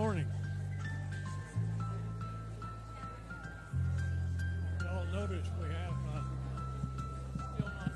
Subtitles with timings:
[0.00, 0.24] Morning.
[4.80, 6.22] Y'all notice we have uh,
[7.54, 7.92] still not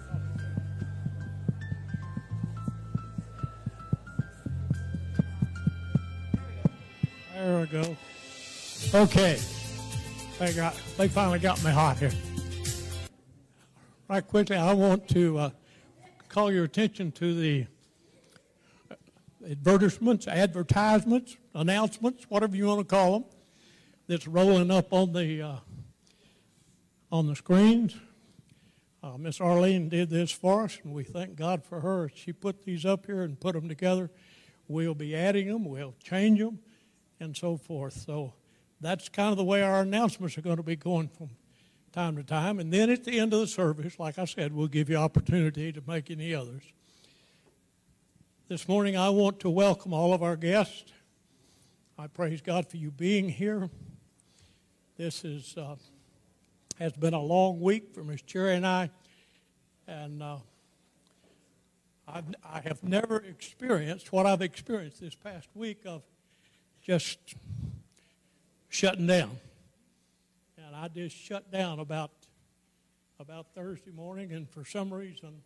[7.32, 7.96] There we go.
[8.92, 9.40] Okay.
[10.38, 10.76] They got.
[10.98, 12.12] They finally got me hot here.
[14.10, 15.50] Right quickly, I want to uh,
[16.28, 17.66] call your attention to the
[19.50, 23.24] advertisements, advertisements, announcements, whatever you want to call them,
[24.07, 25.57] that's rolling up on the uh,
[27.11, 27.96] on the screens.
[29.02, 32.11] Uh, Miss Arlene did this for us, and we thank God for her.
[32.14, 34.11] She put these up here and put them together.
[34.66, 36.59] We'll be adding them, we'll change them,
[37.20, 37.92] and so forth.
[37.92, 38.33] So
[38.80, 41.30] that's kind of the way our announcements are going to be going from
[41.92, 42.59] time to time.
[42.59, 45.70] And then at the end of the service, like I said, we'll give you opportunity
[45.72, 46.62] to make any others.
[48.46, 50.92] This morning, I want to welcome all of our guests.
[51.98, 53.70] I praise God for you being here.
[54.98, 55.76] This is, uh,
[56.78, 58.90] has been a long week for Miss Cherry and I,
[59.88, 60.37] and uh,
[62.07, 66.02] I've, I have never experienced what I've experienced this past week of
[66.83, 67.18] just
[68.68, 69.38] shutting down.
[70.59, 72.11] And I just shut down about
[73.18, 75.40] about Thursday morning, and for some reason,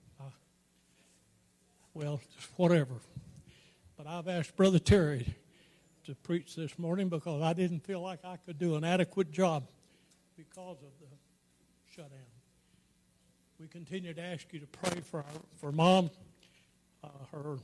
[1.98, 2.94] well, just whatever.
[3.96, 5.34] But I've asked Brother Terry
[6.04, 9.66] to preach this morning because I didn't feel like I could do an adequate job
[10.36, 11.16] because of the
[11.92, 12.20] shutdown.
[13.58, 16.10] We continue to ask you to pray for our, for Mom.
[17.02, 17.56] Uh, her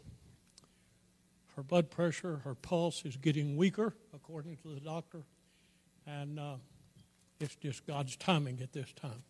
[1.55, 5.23] her blood pressure, her pulse is getting weaker, according to the doctor,
[6.09, 6.57] and uh,
[7.38, 9.23] it's just God's timing at this time.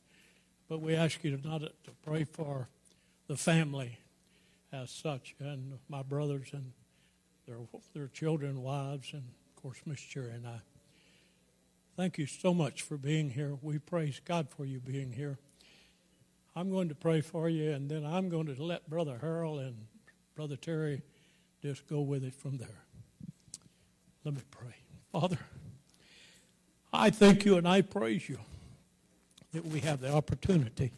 [0.67, 2.69] But we ask you to not to pray for
[3.29, 3.99] the family
[4.75, 6.73] as such, and my brothers and
[7.47, 7.59] their
[7.95, 10.61] their children, wives, and of course Miss Cherry and I.
[11.97, 13.57] Thank you so much for being here.
[13.63, 15.39] We praise God for you being here.
[16.57, 19.77] I'm going to pray for you, and then I'm going to let Brother Harold and
[20.35, 21.03] Brother Terry
[21.63, 22.85] just go with it from there.
[24.25, 24.75] Let me pray.
[25.13, 25.39] Father,
[26.93, 28.39] I thank you and I praise you
[29.53, 30.93] that we have the opportunity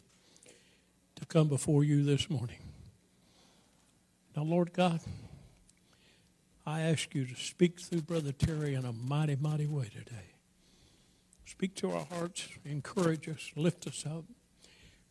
[1.15, 2.66] to come before you this morning.
[4.37, 4.99] Now, Lord God,
[6.63, 10.35] I ask you to speak through Brother Terry in a mighty, mighty way today.
[11.43, 14.25] Speak to our hearts, encourage us, lift us up,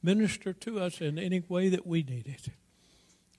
[0.00, 2.52] minister to us in any way that we need it.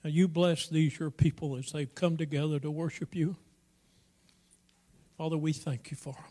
[0.04, 3.36] Now, you bless these, your people, as they've come together to worship you.
[5.16, 6.22] Father, we thank you for them.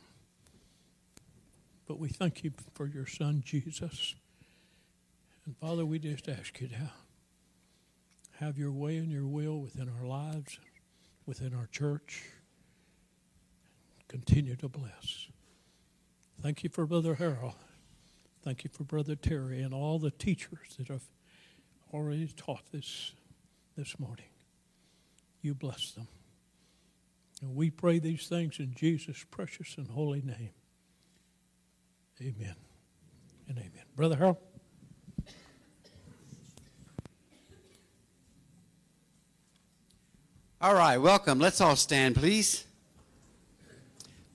[1.88, 4.14] But we thank you for your son, Jesus.
[5.48, 6.76] And Father, we just ask you to
[8.40, 10.60] have your way and your will within our lives,
[11.26, 12.24] within our church.
[14.08, 15.28] Continue to bless.
[16.42, 17.56] Thank you for Brother Harold.
[18.44, 21.04] Thank you for Brother Terry and all the teachers that have
[21.94, 23.14] already taught this
[23.76, 24.30] this morning.
[25.42, 26.08] You bless them.
[27.42, 30.52] And we pray these things in Jesus' precious and holy name.
[32.22, 32.56] Amen
[33.48, 33.84] and amen.
[33.96, 34.38] Brother Harold?
[40.68, 41.40] All right, welcome.
[41.40, 42.66] Let's all stand, please.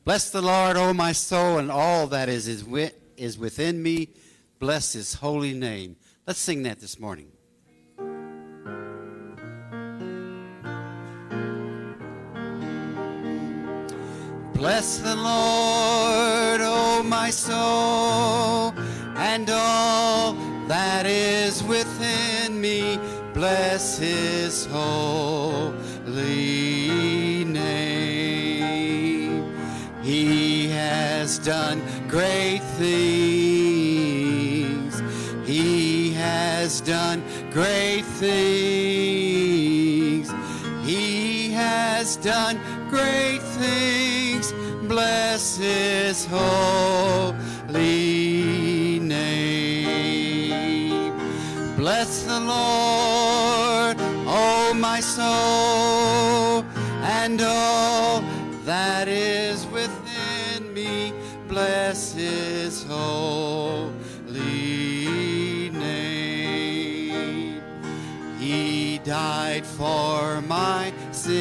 [0.07, 4.09] Bless the Lord, O my soul, and all that is, is, within me.
[4.59, 5.95] Bless his holy name.
[6.27, 7.27] Let's sing that this morning.
[14.55, 18.73] Bless the Lord, O my soul,
[19.19, 20.33] and all
[20.67, 22.99] that is within me.
[23.35, 25.92] Bless his holy
[31.23, 34.03] has done great things.
[35.47, 39.53] He has done great things.
[40.85, 42.59] He has done
[42.91, 44.53] great things.
[44.89, 47.39] Bless his holy
[48.99, 50.27] name.
[51.77, 56.65] Bless the Lord, O my soul,
[57.21, 58.25] and all
[58.65, 59.72] that is.
[61.83, 63.91] Bless his holy
[65.71, 67.61] name.
[68.39, 71.35] He died for my sins.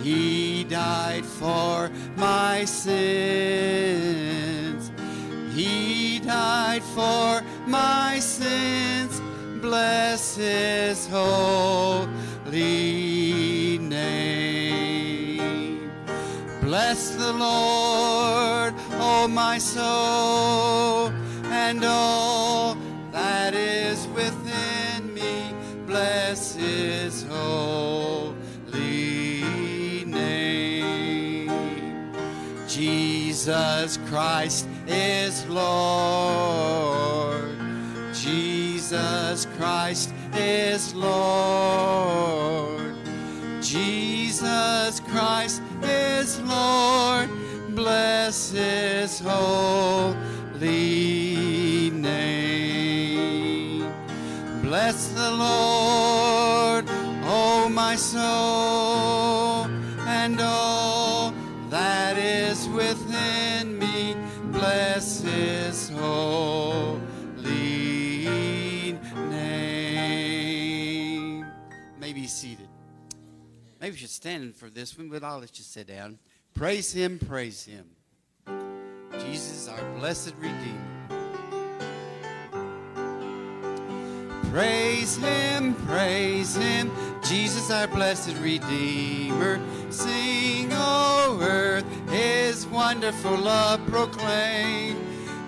[0.00, 2.92] He died for my sins.
[5.52, 9.20] He died for my sins.
[9.60, 12.06] Bless his holy
[16.88, 21.12] Bless the Lord, O my soul,
[21.52, 22.78] and all
[23.12, 25.52] that is within me.
[25.86, 28.32] Bless his holy
[30.06, 31.50] name.
[32.66, 36.38] Jesus Christ is Lord.
[38.14, 42.48] Jesus Christ is Lord.
[43.60, 45.60] Jesus Christ.
[48.28, 50.18] Bless his holy
[51.90, 53.90] name.
[54.60, 56.84] Bless the Lord,
[57.24, 59.64] O my soul,
[60.06, 61.32] and all
[61.70, 64.14] that is within me.
[64.52, 67.00] Bless his holy
[69.30, 71.46] name.
[71.98, 72.68] Maybe seated.
[73.80, 76.18] Maybe we should stand for this one, but I'll let you sit down.
[76.52, 77.94] Praise him, praise him.
[79.18, 80.88] Jesus, our blessed Redeemer.
[84.50, 86.90] Praise him, praise him,
[87.22, 89.60] Jesus, our blessed Redeemer.
[89.90, 94.96] Sing, O earth, his wonderful love proclaim.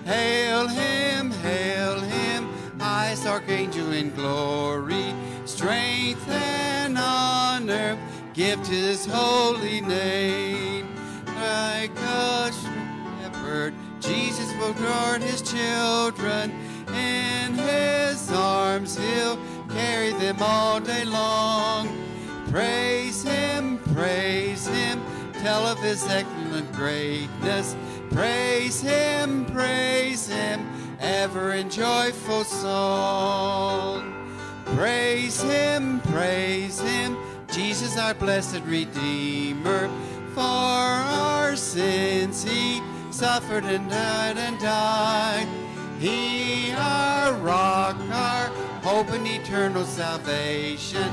[0.04, 5.14] Hail him, hail him, highest archangel in glory.
[5.44, 7.98] Strength and honor
[8.34, 10.86] give to his holy name.
[11.26, 12.52] Like a
[14.00, 16.50] Jesus will guard his children.
[16.88, 21.88] In his arms he'll carry them all day long.
[22.50, 25.00] Praise him, praise him,
[25.34, 27.76] tell of his excellent greatness.
[28.10, 30.66] Praise him, praise him,
[30.98, 34.12] ever in joyful song.
[34.76, 37.16] Praise him, praise him,
[37.52, 39.88] Jesus our blessed Redeemer.
[40.34, 42.80] For our sins he
[43.20, 45.46] suffered and died and died.
[45.98, 48.46] He our rock, our
[48.80, 51.12] hope and eternal salvation.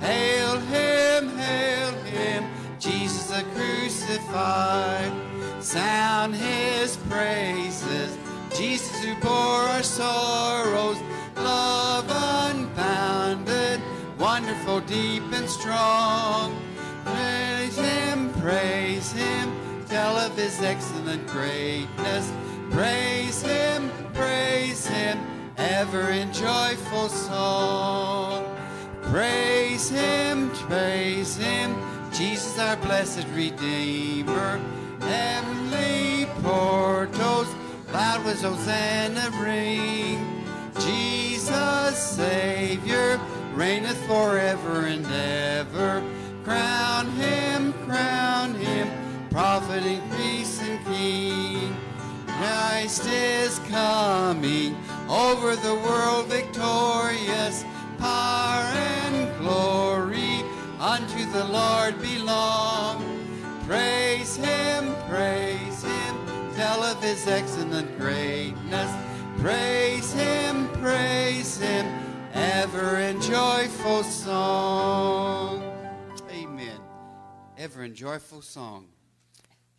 [0.00, 2.44] Hail him, hail him,
[2.78, 5.12] Jesus the crucified.
[5.58, 8.16] Sound his praises,
[8.56, 10.98] Jesus who bore our sorrows.
[11.34, 12.06] Love
[12.52, 13.80] unbounded,
[14.16, 16.56] wonderful, deep and strong.
[17.04, 22.30] Praise him, praise him, tell of his excellent greatness.
[22.70, 25.18] Praise him, praise him,
[25.56, 28.44] ever in joyful song.
[29.04, 31.74] Praise him, praise him,
[32.12, 34.60] Jesus our blessed Redeemer.
[35.00, 37.48] Heavenly portals,
[37.90, 40.44] loud was Hosanna ring.
[40.74, 43.18] Jesus Savior
[43.54, 46.02] reigneth forever and ever.
[46.44, 48.27] Crown him, crown
[49.30, 51.76] prophet and priest and king.
[52.26, 54.76] Christ is coming
[55.08, 57.64] over the world victorious.
[57.98, 60.42] Power and glory
[60.78, 63.04] unto the Lord belong.
[63.66, 66.16] Praise him, praise him,
[66.54, 68.90] tell of his excellent greatness.
[69.40, 71.86] Praise him, praise him,
[72.32, 75.62] ever in joyful song.
[76.30, 76.80] Amen.
[77.56, 78.86] Ever in joyful song.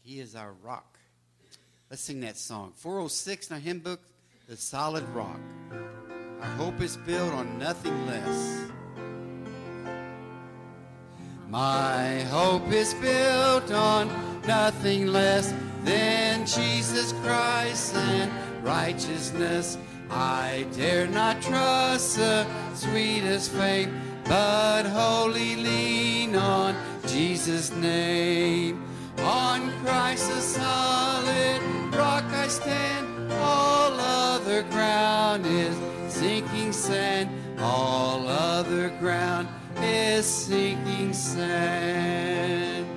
[0.10, 0.98] He is our rock.
[1.92, 2.74] Let's sing that song.
[2.78, 4.02] 406 in our hymn book,
[4.48, 5.40] The Solid Rock.
[6.42, 8.72] Our hope is built on nothing less.
[11.48, 14.08] My hope is built on
[14.48, 15.54] nothing less
[15.84, 19.78] than Jesus Christ and righteousness.
[20.10, 28.89] I dare not trust the sweetest fame, but wholly lean on Jesus' name.
[29.24, 31.62] On Christ the solid
[31.94, 35.76] rock I stand, all other ground is
[36.08, 39.48] sinking sand, all other ground
[39.82, 42.88] is sinking sand.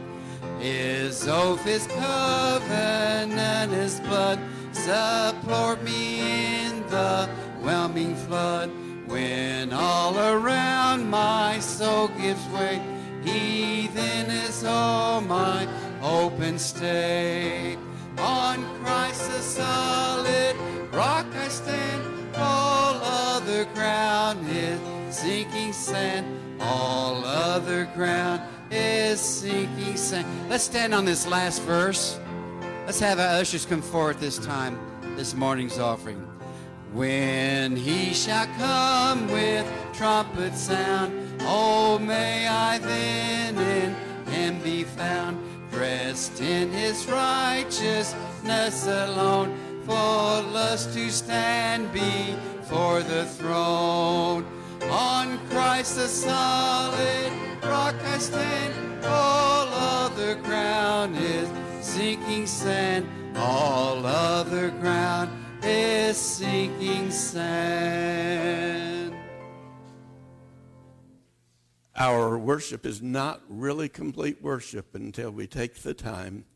[0.61, 4.39] His oath, his covenant, his blood
[4.73, 7.29] support me in the
[7.61, 8.71] whelming flood.
[9.07, 12.81] When all around my soul gives way,
[13.25, 15.67] he then is all my
[16.03, 17.79] hope and stay.
[18.19, 20.57] On Christ the solid
[20.93, 24.81] rock I stand, all other ground is
[25.15, 26.27] sinking sand,
[26.61, 28.43] all other ground
[28.73, 30.27] is sinking sand.
[30.51, 32.19] Let's stand on this last verse.
[32.85, 34.77] Let's have our ushers come forward this time,
[35.17, 36.19] this morning's offering.
[36.93, 43.95] When he shall come with trumpet sound, oh, may I then in
[44.33, 45.52] him be found.
[45.73, 49.57] Dressed in his righteousness alone,
[49.87, 54.45] faultless to stand before the throne.
[54.91, 61.49] On Christ the solid rock I stand, all other ground is
[61.81, 65.31] sinking sand, all other ground
[65.63, 69.02] is sinking sand.
[72.03, 76.47] Our worship is not really complete worship until we take the time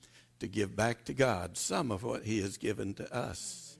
[0.41, 3.79] to give back to God some of what He has given to us.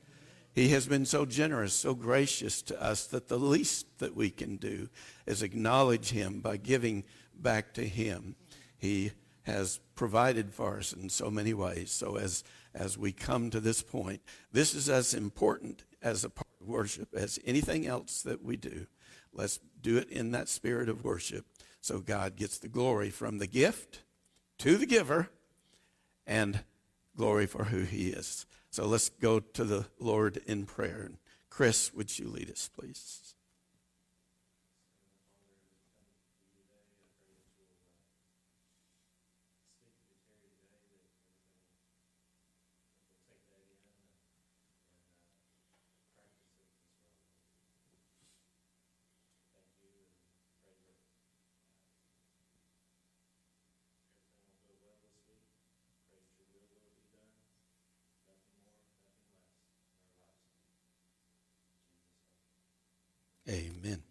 [0.53, 4.59] He has been so generous, so gracious to us that the least that we can
[4.59, 4.89] do
[5.27, 7.03] is acknowledge Him by giving
[7.35, 8.37] back to Him.
[8.79, 9.11] He
[9.43, 11.91] has provided for us in so many ways.
[11.91, 12.45] So as
[12.75, 14.21] as we come to this point,
[14.53, 18.87] this is as important as a part of worship as anything else that we do.
[19.33, 21.45] Let's do it in that spirit of worship
[21.87, 24.03] so God gets the glory from the gift
[24.59, 25.29] to the giver
[26.27, 26.65] and
[27.17, 28.45] glory for who he is.
[28.71, 31.13] So let's go to the Lord in prayer.
[31.49, 33.36] Chris, would you lead us, please?
[63.49, 64.03] Amen.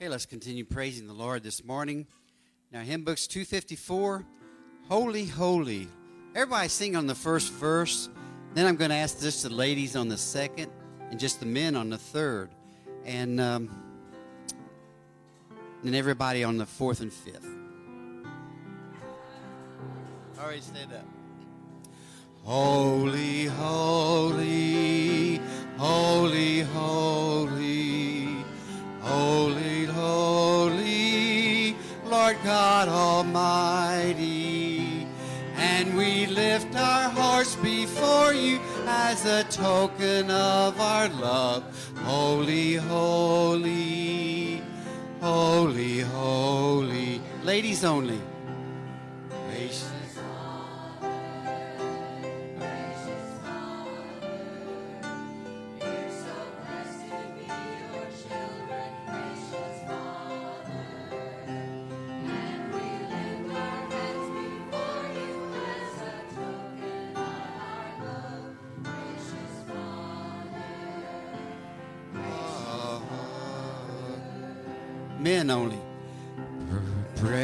[0.00, 2.06] Okay, let's continue praising the Lord this morning.
[2.72, 4.24] Now, hymn books 254,
[4.88, 5.88] Holy, Holy.
[6.34, 8.08] Everybody sing on the first verse.
[8.54, 10.72] Then I'm going to ask just the ladies on the second
[11.10, 12.48] and just the men on the third.
[13.04, 13.68] And um,
[15.84, 17.46] then everybody on the fourth and fifth.
[20.40, 21.04] All right, stand up.
[22.42, 25.42] Holy, holy,
[25.76, 27.19] holy, holy,
[32.44, 34.40] God Almighty.
[35.56, 41.64] And we lift our hearts before you as a token of our love.
[41.98, 44.62] Holy, holy,
[45.20, 47.20] holy, holy.
[47.44, 48.20] Ladies only.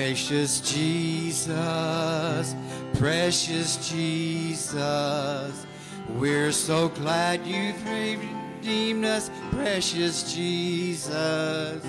[0.07, 2.55] Precious Jesus,
[2.95, 5.67] precious Jesus,
[6.11, 11.85] we're so glad you've redeemed us, precious Jesus.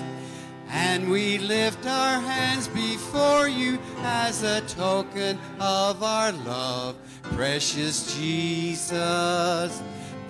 [0.68, 9.80] And we lift our hands before you as a token of our love, precious Jesus,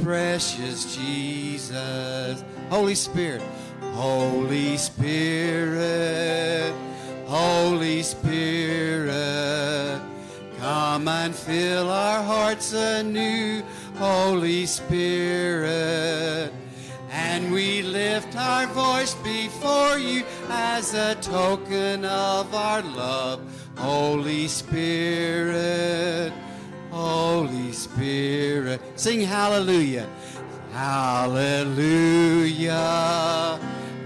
[0.02, 2.44] precious Jesus.
[2.68, 3.40] Holy Spirit,
[3.94, 6.74] Holy Spirit,
[7.28, 9.12] Holy Spirit,
[10.58, 13.62] come and fill our hearts anew,
[13.96, 16.50] Holy Spirit.
[17.10, 23.42] And we lift our voice before you as a token of our love,
[23.76, 26.32] Holy Spirit,
[26.90, 28.80] Holy Spirit.
[28.96, 30.08] Sing hallelujah.
[30.72, 31.90] Hallelujah.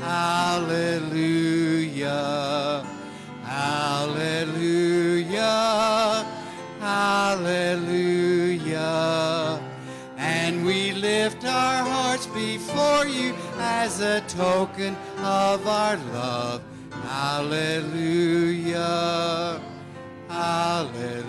[0.01, 1.13] Hallelujah.
[4.43, 5.47] Hallelujah.
[6.81, 8.01] Hallelujah.
[10.17, 16.63] And we lift our hearts before you as a token of our love.
[17.05, 18.81] Hallelujah.
[20.29, 21.29] Hallelujah.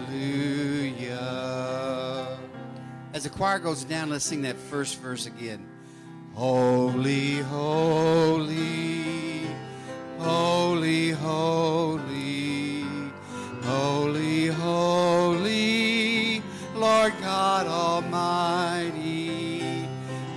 [3.13, 5.67] As the choir goes down, let's sing that first verse again.
[6.33, 9.32] Holy, holy,
[10.23, 12.85] holy, holy,
[13.61, 16.41] holy, holy,
[16.75, 19.31] Lord God Almighty.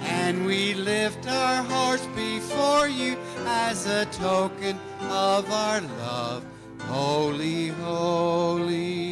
[0.03, 3.17] And we lift our hearts before you
[3.47, 6.45] as a token of our love.
[6.89, 9.06] Holy, holy,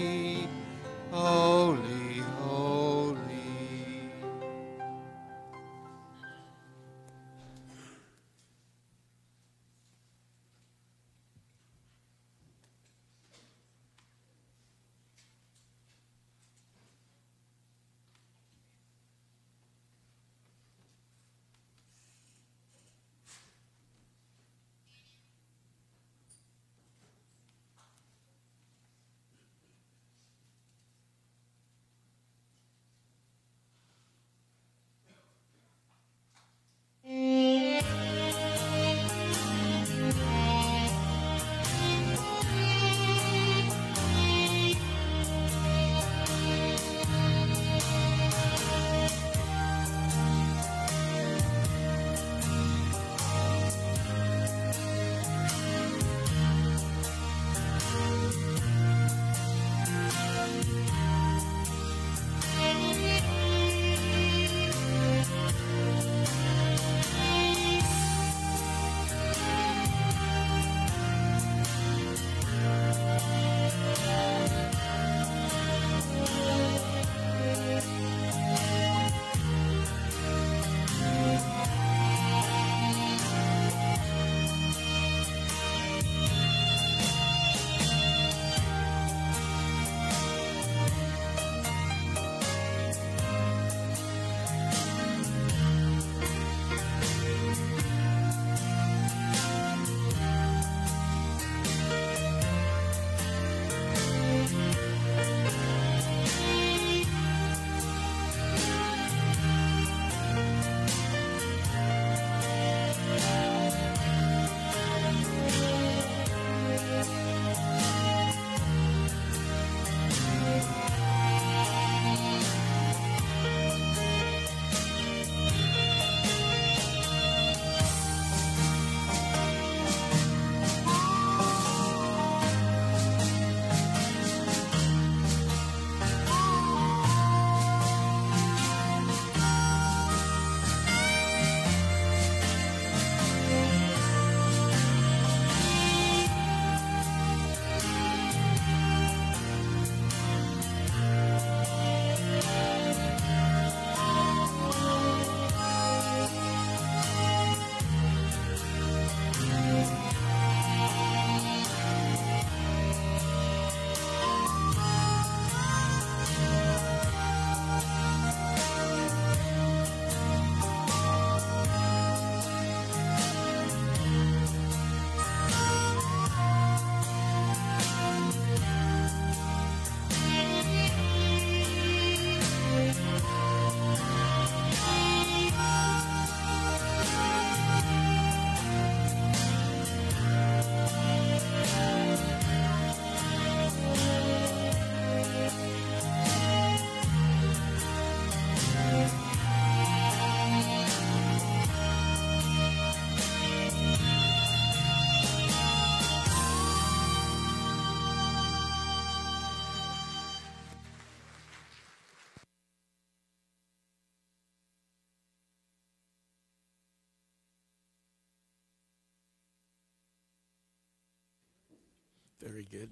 [222.44, 222.90] Very good.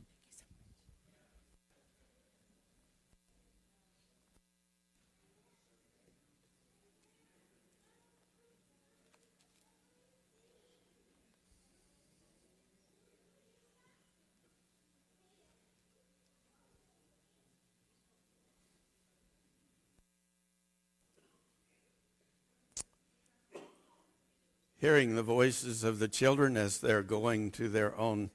[24.79, 28.31] Hearing the voices of the children as they're going to their own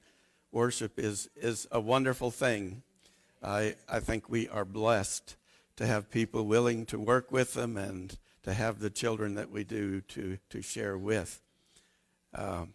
[0.58, 2.82] worship is, is a wonderful thing.
[3.44, 5.36] I, I think we are blessed
[5.76, 9.64] to have people willing to work with them and to have the children that we
[9.64, 11.44] do to, to share with.
[12.34, 12.74] Um,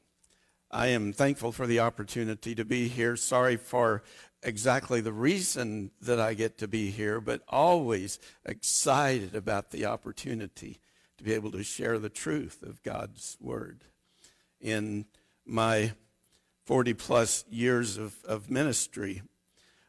[0.70, 3.16] I am thankful for the opportunity to be here.
[3.16, 4.04] Sorry for
[4.44, 10.78] exactly the reason that I get to be here, but always excited about the opportunity
[11.18, 13.82] to be able to share the truth of God's Word.
[14.60, 15.06] In
[15.44, 15.94] my
[16.72, 19.20] 40 plus years of, of ministry,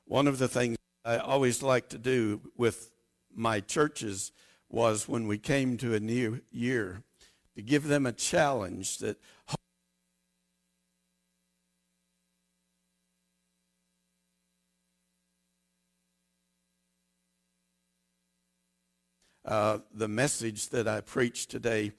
[0.03, 0.75] one of the things
[1.05, 2.91] I always like to do with
[3.33, 4.33] my churches
[4.69, 7.01] was when we came to a new year
[7.55, 9.17] to give them a challenge that
[19.45, 21.93] uh, the message that I preach today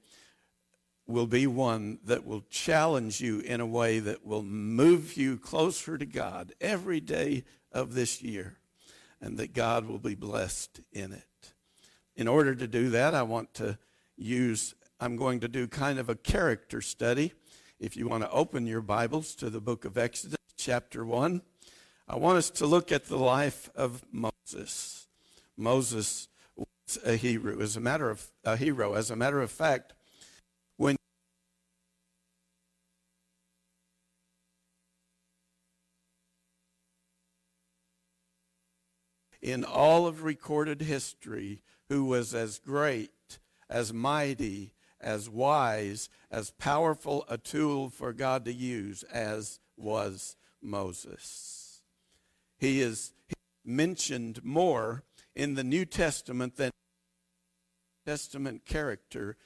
[1.06, 5.98] will be one that will challenge you in a way that will move you closer
[5.98, 8.58] to God every day of this year,
[9.20, 11.52] and that God will be blessed in it.
[12.16, 13.78] In order to do that, I want to
[14.16, 17.32] use, I'm going to do kind of a character study.
[17.80, 21.42] If you want to open your Bibles to the book of Exodus, chapter 1,
[22.08, 25.08] I want us to look at the life of Moses.
[25.56, 27.60] Moses was a hero.
[27.60, 29.92] As a matter of a hero, as a matter of fact,
[30.76, 30.96] when
[39.44, 43.38] in all of recorded history, who was as great,
[43.68, 51.82] as mighty, as wise, as powerful a tool for God to use as was Moses.
[52.56, 53.12] He is
[53.62, 55.02] mentioned more
[55.36, 56.70] in the New Testament than
[58.06, 59.36] Testament character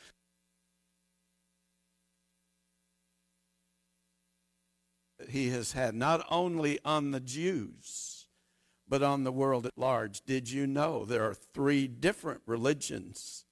[5.29, 8.18] he has had, not only on the Jews,
[8.89, 10.23] but on the world at large.
[10.23, 13.45] Did you know there are three different religions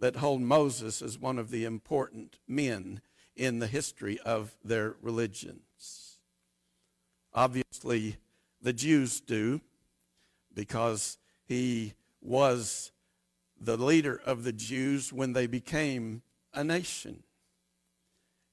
[0.00, 3.00] that hold Moses as one of the important men
[3.36, 6.18] in the history of their religions?
[7.32, 8.16] Obviously,
[8.60, 9.60] the Jews do,
[10.52, 12.92] because he was
[13.60, 16.22] the leader of the Jews when they became
[16.52, 17.22] a nation.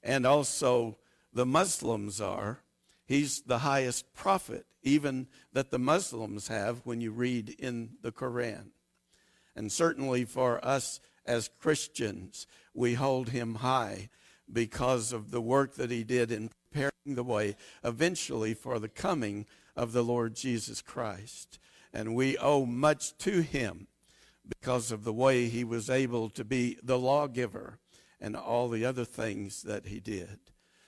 [0.02, 0.98] And also,
[1.32, 2.60] the Muslims are.
[3.06, 8.70] He's the highest prophet, even that the Muslims have when you read in the Quran.
[9.54, 14.08] And certainly for us as Christians, we hold him high
[14.52, 19.46] because of the work that he did in preparing the way eventually for the coming
[19.76, 21.58] of the Lord Jesus Christ
[21.92, 23.86] and we owe much to him
[24.48, 27.78] because of the way he was able to be the lawgiver
[28.20, 30.38] and all the other things that he did.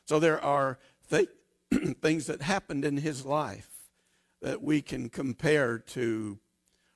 [0.06, 0.78] So there are
[1.10, 1.28] th-
[2.00, 3.70] things that happened in his life
[4.44, 6.38] that we can compare to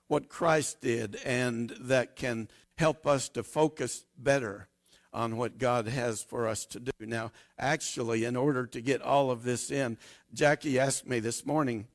[0.07, 4.69] what Christ did and that can help us to focus better
[5.15, 6.91] on what God has for us to do.
[7.01, 9.97] Now, actually, in order to get all of this in,
[10.35, 11.87] Jackie asked me this morning,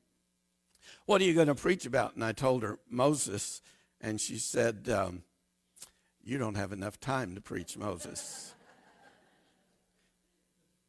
[1.06, 2.16] what are you going to preach about?
[2.16, 3.62] And I told her, Moses.
[4.00, 5.22] And she said, um,
[6.24, 8.54] You don't have enough time to preach Moses.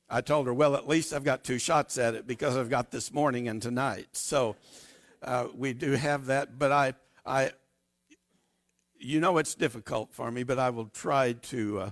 [0.10, 2.92] I told her, Well, at least I've got two shots at it because I've got
[2.92, 4.08] this morning and tonight.
[4.14, 4.56] So
[5.22, 6.60] uh, we do have that.
[6.60, 6.94] But I,
[7.26, 7.52] I,
[9.00, 11.92] you know, it's difficult for me, but I will try to uh,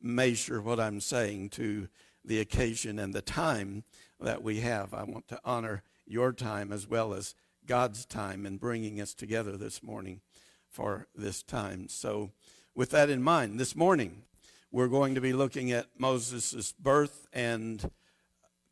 [0.00, 1.88] measure what I'm saying to
[2.24, 3.84] the occasion and the time
[4.20, 4.94] that we have.
[4.94, 7.34] I want to honor your time as well as
[7.66, 10.20] God's time in bringing us together this morning
[10.68, 11.88] for this time.
[11.88, 12.32] So,
[12.74, 14.22] with that in mind, this morning
[14.72, 17.90] we're going to be looking at Moses' birth and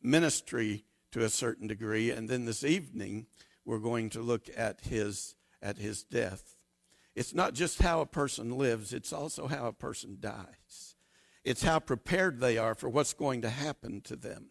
[0.01, 3.27] ministry to a certain degree, and then this evening
[3.63, 6.55] we're going to look at his at his death.
[7.15, 10.95] It's not just how a person lives, it's also how a person dies.
[11.43, 14.47] It's how prepared they are for what's going to happen to them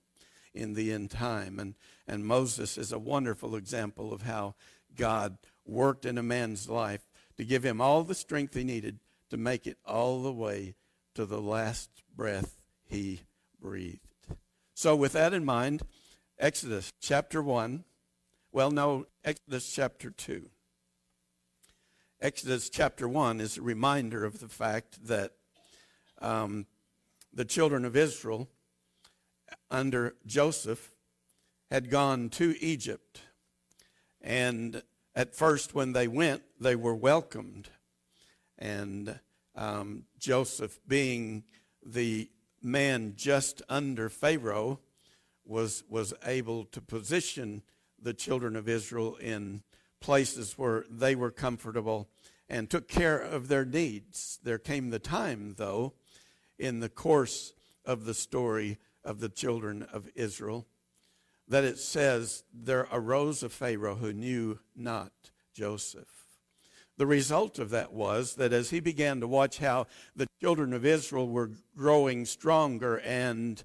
[0.55, 1.59] in the end time.
[1.59, 1.75] And,
[2.07, 4.55] and Moses is a wonderful example of how
[4.97, 7.03] God worked in a man's life
[7.37, 8.99] to give him all the strength he needed
[9.31, 10.75] to make it all the way
[11.15, 13.23] to the last breath he
[13.61, 14.01] breathed.
[14.75, 15.83] So, with that in mind,
[16.39, 17.85] Exodus chapter 1,
[18.53, 20.49] well, no, Exodus chapter 2.
[22.21, 25.33] Exodus chapter 1 is a reminder of the fact that
[26.21, 26.67] um,
[27.33, 28.49] the children of Israel
[29.71, 30.93] under Joseph
[31.71, 33.23] had gone to Egypt.
[34.21, 34.83] And
[35.15, 37.71] at first, when they went, they were welcomed.
[38.59, 39.21] And
[39.55, 41.45] um, Joseph, being
[41.85, 42.31] the
[42.63, 44.81] man just under Pharaoh,
[45.45, 47.63] was, was able to position
[48.01, 49.63] the children of Israel in
[50.01, 52.09] places where they were comfortable
[52.49, 54.39] and took care of their needs.
[54.43, 55.95] There came the time, though,
[56.59, 57.53] in the course
[57.85, 60.67] of the story of the children of Israel,
[61.49, 65.13] that it says, There arose a Pharaoh who knew not
[65.53, 66.20] Joseph.
[67.01, 70.85] The result of that was that as he began to watch how the children of
[70.85, 73.65] Israel were growing stronger and,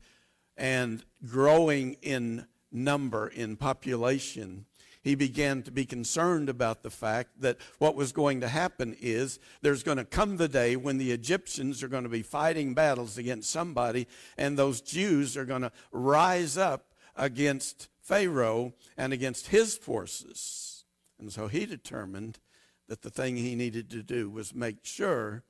[0.55, 4.67] and growing in number, in population,
[5.01, 9.38] he began to be concerned about the fact that what was going to happen is
[9.61, 13.17] there's going to come the day when the Egyptians are going to be fighting battles
[13.17, 14.07] against somebody,
[14.38, 20.86] and those Jews are going to rise up against Pharaoh and against his forces.
[21.19, 22.39] And so he determined
[22.88, 25.43] that the thing he needed to do was make sure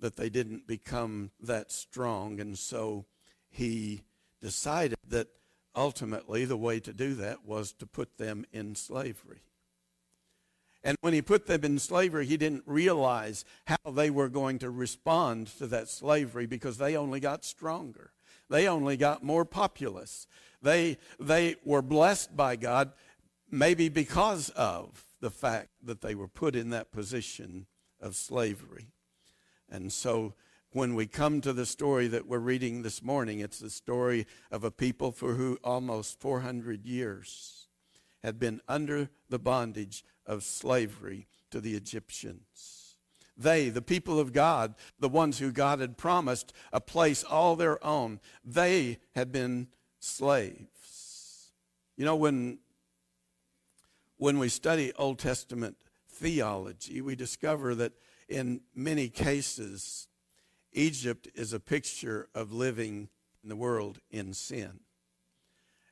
[0.00, 2.40] that they didn't become that strong.
[2.40, 3.06] And so
[3.48, 4.02] he
[4.42, 5.28] decided that
[5.74, 9.40] ultimately, the way to do that was to put them in slavery.
[10.82, 14.70] And when he put them in slavery, he didn't realize how they were going to
[14.70, 18.12] respond to that slavery because they only got stronger.
[18.50, 20.26] They only got more populous.
[20.60, 22.92] They, they were blessed by God
[23.50, 27.64] maybe because of the fact that they were put in that position
[27.98, 28.88] of slavery.
[29.70, 30.34] And so
[30.70, 34.64] when we come to the story that we're reading this morning, it's the story of
[34.64, 37.68] a people for who almost 400 years
[38.22, 42.96] had been under the bondage of slavery to the Egyptians.
[43.34, 47.82] They, the people of God, the ones who God had promised a place all their
[47.82, 49.68] own, they had been
[50.00, 51.52] slaves.
[51.96, 52.58] You know, when,
[54.24, 55.76] when we study Old Testament
[56.08, 57.92] theology, we discover that
[58.26, 60.08] in many cases,
[60.72, 63.10] Egypt is a picture of living
[63.42, 64.80] in the world in sin.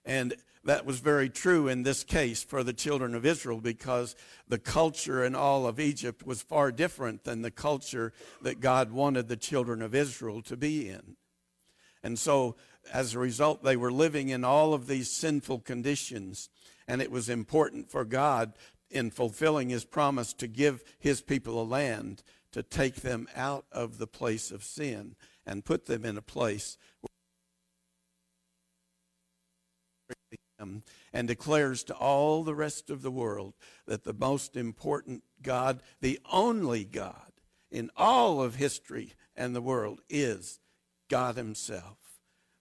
[0.07, 4.17] And that was very true in this case for the children of Israel because
[4.49, 9.29] the culture in all of Egypt was far different than the culture that God wanted
[9.29, 11.17] the children of Israel to be in.
[12.03, 12.57] And so,
[12.93, 16.49] as a result, they were living in all of these sinful conditions.
[16.87, 18.55] And it was important for God,
[18.91, 22.23] in fulfilling his promise to give his people a land,
[22.53, 25.17] to take them out of the place of sin
[25.47, 26.77] and put them in a place
[31.13, 33.55] and declares to all the rest of the world
[33.87, 37.33] that the most important God, the only God
[37.71, 40.61] in all of history and the world, is
[41.11, 41.97] God Himself,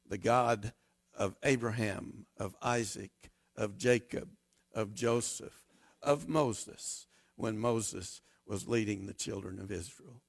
[0.08, 0.74] the God
[1.14, 4.30] of Abraham, of Isaac, of Jacob,
[4.74, 5.66] of Joseph,
[6.02, 10.22] of Moses, when Moses was leading the children of Israel.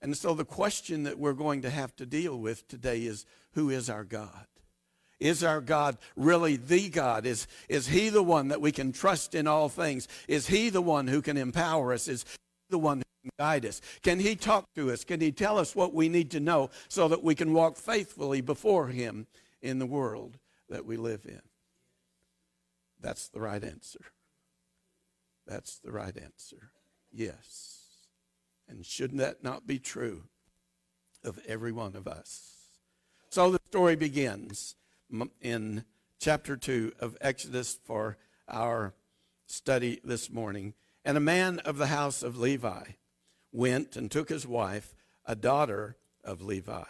[0.00, 3.70] And so the question that we're going to have to deal with today is who
[3.70, 4.46] is our God?
[5.20, 7.26] Is our God really the God?
[7.26, 10.06] Is, is He the one that we can trust in all things?
[10.28, 12.06] Is He the one who can empower us?
[12.06, 12.36] Is He
[12.70, 13.80] the one who can guide us?
[14.02, 15.02] Can He talk to us?
[15.02, 18.40] Can He tell us what we need to know so that we can walk faithfully
[18.40, 19.26] before Him
[19.60, 20.38] in the world
[20.68, 21.40] that we live in?
[23.00, 24.00] That's the right answer.
[25.46, 26.70] That's the right answer.
[27.10, 27.86] Yes.
[28.68, 30.24] And shouldn't that not be true
[31.24, 32.54] of every one of us?
[33.30, 34.74] So the story begins
[35.40, 35.84] in
[36.20, 38.18] chapter 2 of Exodus for
[38.48, 38.94] our
[39.46, 40.74] study this morning.
[41.04, 42.84] And a man of the house of Levi
[43.52, 44.94] went and took his wife,
[45.24, 46.84] a daughter of Levi.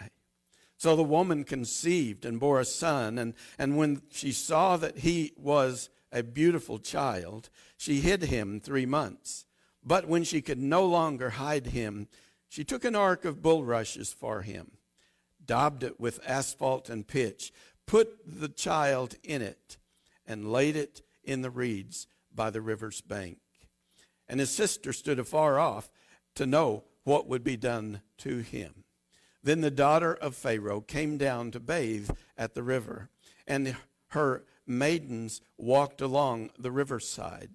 [0.76, 5.32] So the woman conceived and bore a son, and, and when she saw that he
[5.36, 9.46] was a beautiful child, she hid him three months.
[9.84, 12.08] But when she could no longer hide him,
[12.48, 14.72] she took an ark of bulrushes for him,
[15.44, 17.52] daubed it with asphalt and pitch,
[17.86, 19.76] put the child in it,
[20.26, 23.38] and laid it in the reeds by the river's bank.
[24.28, 25.90] And his sister stood afar off
[26.34, 28.84] to know what would be done to him.
[29.42, 33.08] Then the daughter of Pharaoh came down to bathe at the river,
[33.46, 33.76] and
[34.08, 37.50] her maidens walked along the riverside.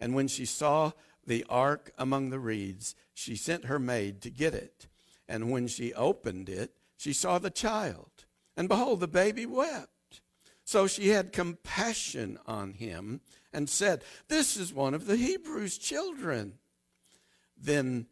[0.00, 0.92] And when she saw
[1.26, 4.86] the ark among the reeds, she sent her maid to get it.
[5.28, 8.10] And when she opened it, she saw the child.
[8.56, 10.20] And behold, the baby wept.
[10.64, 13.20] So she had compassion on him
[13.52, 16.58] and said, This is one of the Hebrews' children.
[17.56, 18.06] Then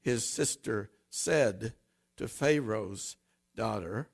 [0.00, 1.74] his sister said
[2.16, 3.16] to Pharaoh's
[3.54, 4.08] daughter,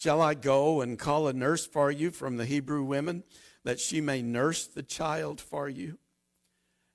[0.00, 3.22] Shall I go and call a nurse for you from the Hebrew women,
[3.64, 5.98] that she may nurse the child for you?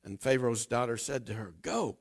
[0.03, 1.97] And Pharaoh's daughter said to her, Go.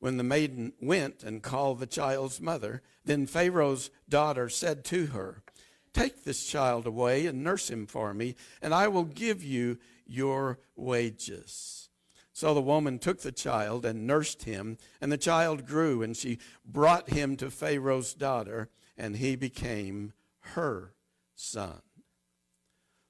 [0.00, 5.44] When the maiden went and called the child's mother, then Pharaoh's daughter said to her,
[5.92, 10.58] Take this child away and nurse him for me, and I will give you your
[10.74, 11.88] wages.
[12.32, 16.38] So the woman took the child and nursed him, and the child grew, and she
[16.64, 20.92] brought him to Pharaoh's daughter, and he became her
[21.34, 21.80] son.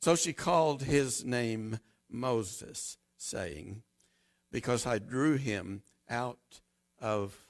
[0.01, 3.83] So she called his name Moses, saying,
[4.53, 6.61] Because I drew him out
[7.01, 7.45] of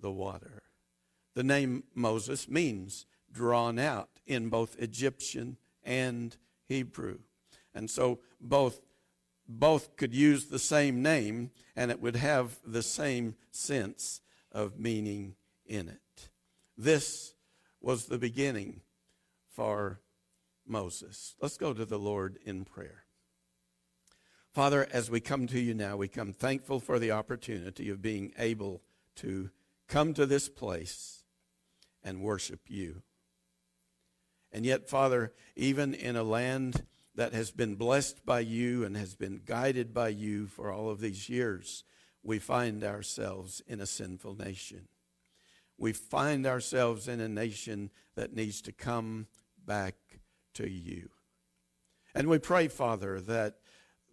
[0.00, 0.62] the water.
[1.34, 6.34] The name Moses means drawn out in both Egyptian and
[6.66, 7.18] Hebrew.
[7.74, 8.80] And so both
[9.46, 15.34] both could use the same name and it would have the same sense of meaning
[15.66, 16.30] in it.
[16.78, 17.31] This
[17.82, 18.80] was the beginning
[19.48, 20.00] for
[20.66, 21.34] Moses.
[21.40, 23.04] Let's go to the Lord in prayer.
[24.52, 28.32] Father, as we come to you now, we come thankful for the opportunity of being
[28.38, 28.82] able
[29.16, 29.50] to
[29.88, 31.24] come to this place
[32.02, 33.02] and worship you.
[34.52, 39.14] And yet, Father, even in a land that has been blessed by you and has
[39.14, 41.84] been guided by you for all of these years,
[42.22, 44.88] we find ourselves in a sinful nation.
[45.82, 49.26] We find ourselves in a nation that needs to come
[49.66, 49.96] back
[50.54, 51.08] to you.
[52.14, 53.56] And we pray, Father, that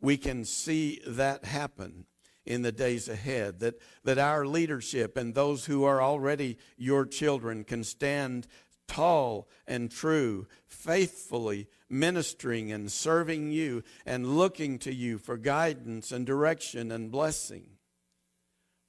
[0.01, 2.07] we can see that happen
[2.43, 7.63] in the days ahead, that, that our leadership and those who are already your children
[7.63, 8.47] can stand
[8.87, 16.25] tall and true, faithfully ministering and serving you and looking to you for guidance and
[16.25, 17.77] direction and blessing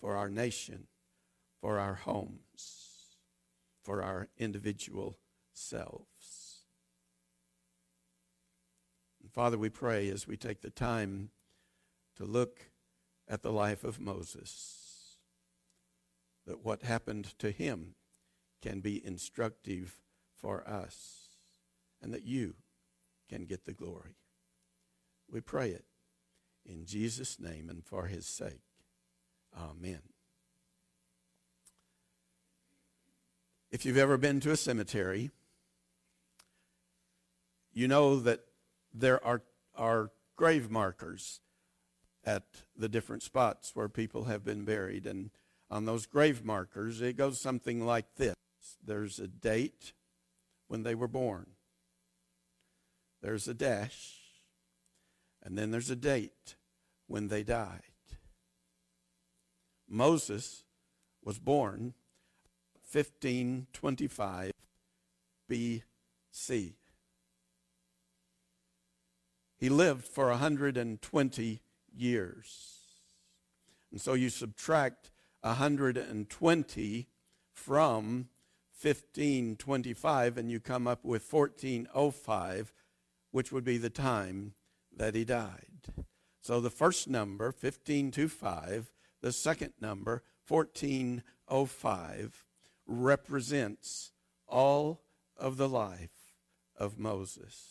[0.00, 0.86] for our nation,
[1.60, 2.49] for our homes,
[3.82, 5.18] for our individual
[5.52, 6.64] selves.
[9.22, 11.30] And Father, we pray as we take the time
[12.16, 12.70] to look
[13.28, 15.16] at the life of Moses
[16.46, 17.94] that what happened to him
[18.60, 19.98] can be instructive
[20.34, 21.28] for us
[22.02, 22.54] and that you
[23.28, 24.16] can get the glory.
[25.30, 25.84] We pray it
[26.66, 28.62] in Jesus' name and for his sake.
[29.56, 30.09] Amen.
[33.70, 35.30] If you've ever been to a cemetery,
[37.72, 38.40] you know that
[38.92, 39.42] there are,
[39.76, 41.40] are grave markers
[42.24, 42.42] at
[42.76, 45.06] the different spots where people have been buried.
[45.06, 45.30] And
[45.70, 48.34] on those grave markers, it goes something like this
[48.84, 49.92] there's a date
[50.66, 51.46] when they were born,
[53.22, 54.18] there's a dash,
[55.42, 56.56] and then there's a date
[57.06, 57.82] when they died.
[59.88, 60.64] Moses
[61.24, 61.94] was born
[62.92, 64.52] 1525
[65.50, 66.72] BC.
[69.56, 71.60] He lived for 120
[71.94, 72.76] years.
[73.90, 75.10] And so you subtract
[75.42, 77.08] 120
[77.52, 78.28] from
[78.80, 82.72] 1525 and you come up with 1405,
[83.30, 84.54] which would be the time
[84.96, 85.66] that he died.
[86.40, 92.46] So the first number, 1525, the second number, 1405,
[92.90, 94.10] represents
[94.48, 95.00] all
[95.36, 96.34] of the life
[96.76, 97.68] of Moses.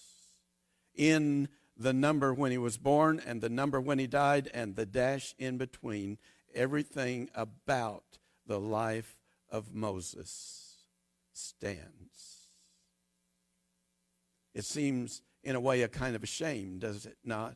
[0.95, 4.85] In the number when he was born and the number when he died and the
[4.85, 6.17] dash in between,
[6.55, 8.17] everything about
[8.47, 9.19] the life
[9.51, 10.77] of Moses
[11.33, 12.47] stands.
[14.53, 17.55] It seems, in a way, a kind of a shame, does it not,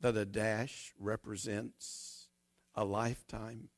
[0.00, 2.28] that a dash represents
[2.74, 3.68] a lifetime?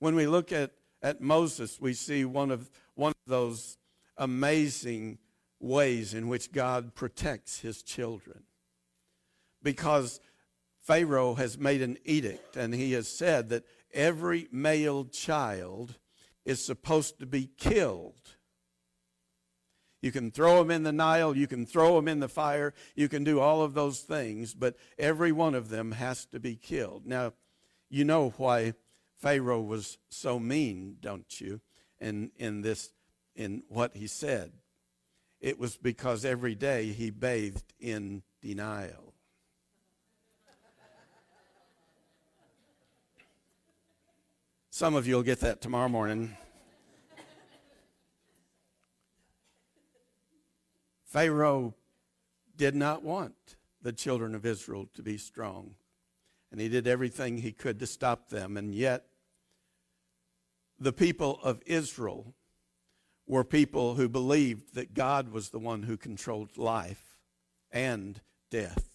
[0.00, 0.72] When we look at,
[1.02, 3.78] at Moses, we see one of, one of those
[4.16, 5.18] amazing
[5.60, 8.42] ways in which God protects his children.
[9.62, 10.20] Because
[10.80, 15.98] Pharaoh has made an edict and he has said that every male child
[16.46, 18.36] is supposed to be killed.
[20.00, 23.06] You can throw them in the Nile, you can throw them in the fire, you
[23.08, 27.06] can do all of those things, but every one of them has to be killed.
[27.06, 27.34] Now,
[27.90, 28.72] you know why
[29.20, 31.60] Pharaoh was so mean, don't you?
[32.00, 32.90] In in this
[33.36, 34.52] in what he said.
[35.40, 39.14] It was because every day he bathed in denial.
[44.70, 46.36] Some of you will get that tomorrow morning.
[51.04, 51.74] Pharaoh
[52.56, 55.74] did not want the children of Israel to be strong,
[56.50, 58.56] and he did everything he could to stop them.
[58.56, 59.09] And yet,
[60.80, 62.34] the people of Israel
[63.26, 67.20] were people who believed that God was the one who controlled life
[67.70, 68.20] and
[68.50, 68.89] death.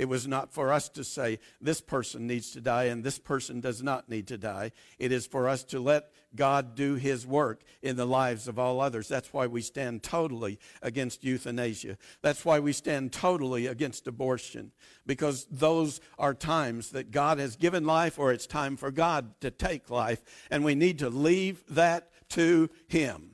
[0.00, 3.60] It was not for us to say, this person needs to die and this person
[3.60, 4.72] does not need to die.
[4.98, 8.80] It is for us to let God do his work in the lives of all
[8.80, 9.08] others.
[9.08, 11.98] That's why we stand totally against euthanasia.
[12.22, 14.72] That's why we stand totally against abortion,
[15.04, 19.50] because those are times that God has given life or it's time for God to
[19.50, 23.32] take life, and we need to leave that to him.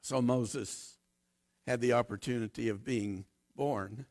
[0.00, 0.95] So Moses
[1.66, 3.24] had the opportunity of being
[3.56, 4.06] born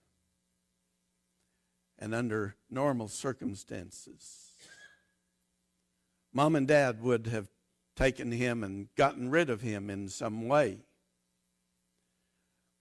[1.97, 4.51] and under normal circumstances.
[6.33, 7.47] Mom and dad would have
[7.95, 10.79] taken him and gotten rid of him in some way.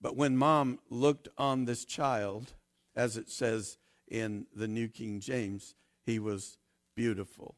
[0.00, 2.54] But when mom looked on this child,
[2.96, 6.58] as it says in the New King James, he was
[6.96, 7.54] beautiful.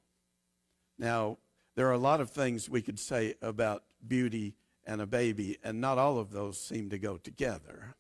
[0.99, 1.39] Now,
[1.75, 4.55] there are a lot of things we could say about beauty
[4.87, 7.97] and a baby, and not all of those seem to go together.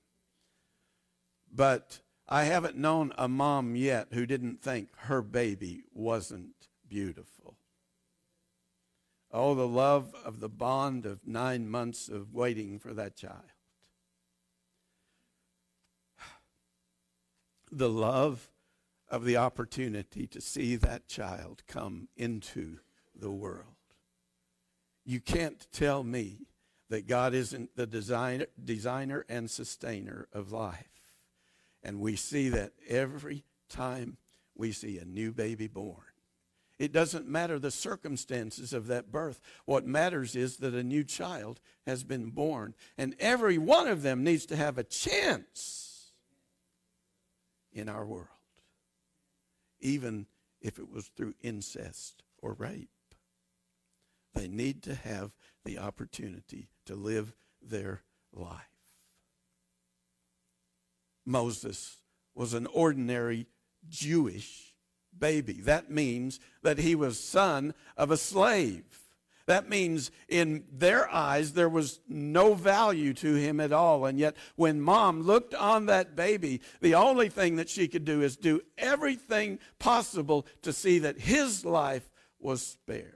[1.53, 7.57] But I haven't known a mom yet who didn't think her baby wasn't beautiful.
[9.33, 13.43] Oh, the love of the bond of nine months of waiting for that child.
[17.71, 18.49] The love
[19.09, 22.79] of the opportunity to see that child come into
[23.15, 23.75] the world.
[25.05, 26.47] You can't tell me
[26.89, 30.87] that God isn't the designer, designer and sustainer of life.
[31.83, 34.17] And we see that every time
[34.55, 36.03] we see a new baby born.
[36.79, 39.41] It doesn't matter the circumstances of that birth.
[39.65, 42.75] What matters is that a new child has been born.
[42.99, 46.11] And every one of them needs to have a chance
[47.73, 48.29] in our world,
[49.81, 50.27] even
[50.61, 52.91] if it was through incest or rape.
[54.37, 55.35] They need to have
[55.65, 57.33] the opportunity to live
[57.63, 58.61] their life.
[61.25, 61.97] Moses
[62.35, 63.47] was an ordinary
[63.89, 64.75] Jewish
[65.19, 65.55] baby.
[65.55, 68.85] That means that he was son of a slave.
[69.47, 74.05] That means in their eyes there was no value to him at all.
[74.05, 78.23] And yet, when mom looked on that baby, the only thing that she could do
[78.23, 83.16] is do everything possible to see that his life was spared.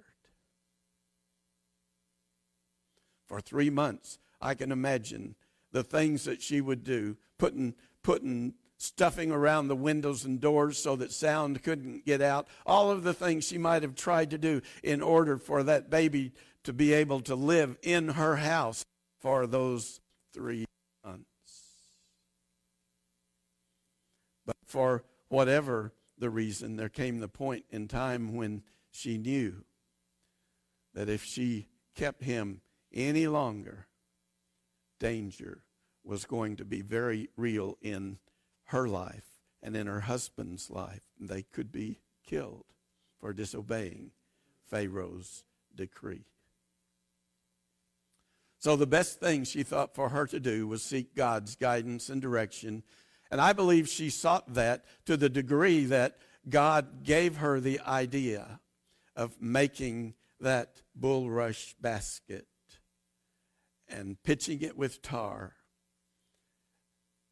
[3.30, 5.36] For three months, I can imagine
[5.70, 10.96] the things that she would do, putting, putting stuffing around the windows and doors so
[10.96, 14.60] that sound couldn't get out, all of the things she might have tried to do
[14.82, 16.32] in order for that baby
[16.64, 18.84] to be able to live in her house
[19.20, 20.00] for those
[20.32, 20.64] three
[21.04, 21.24] months.
[24.44, 29.62] But for whatever the reason, there came the point in time when she knew
[30.94, 32.60] that if she kept him
[32.92, 33.86] any longer,
[34.98, 35.62] danger
[36.04, 38.18] was going to be very real in
[38.66, 39.26] her life
[39.62, 41.02] and in her husband's life.
[41.18, 42.64] They could be killed
[43.18, 44.12] for disobeying
[44.68, 46.24] Pharaoh's decree.
[48.58, 52.20] So, the best thing she thought for her to do was seek God's guidance and
[52.20, 52.82] direction.
[53.30, 56.18] And I believe she sought that to the degree that
[56.48, 58.60] God gave her the idea
[59.16, 62.46] of making that bulrush basket
[63.90, 65.54] and pitching it with tar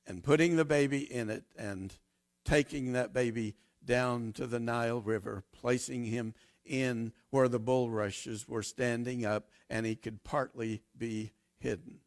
[0.07, 1.99] and putting the baby in it and
[2.45, 3.55] taking that baby
[3.85, 6.35] down to the Nile River, placing him
[6.65, 12.01] in where the bulrushes were standing up and he could partly be hidden.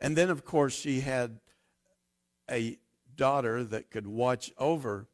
[0.00, 1.40] And then, of course, she had
[2.50, 2.78] a
[3.14, 5.08] daughter that could watch over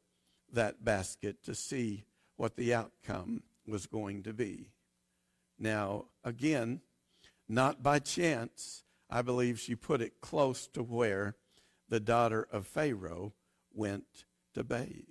[0.53, 2.05] that basket to see
[2.37, 4.71] what the outcome was going to be.
[5.59, 6.81] Now, again,
[7.49, 11.37] not by chance, I believe she put it close to where
[11.89, 13.33] the daughter of Pharaoh
[13.73, 15.05] went to bathe.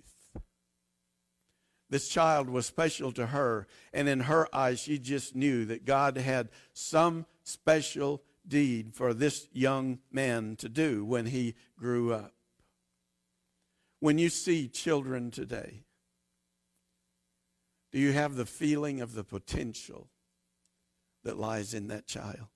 [1.88, 6.16] This child was special to her, and in her eyes, she just knew that God
[6.16, 12.32] had some special deed for this young man to do when he grew up.
[14.00, 15.84] When you see children today,
[17.92, 20.10] do you have the feeling of the potential
[21.26, 22.46] that lies in that child?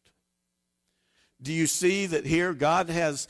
[1.42, 3.26] Do you see that here God has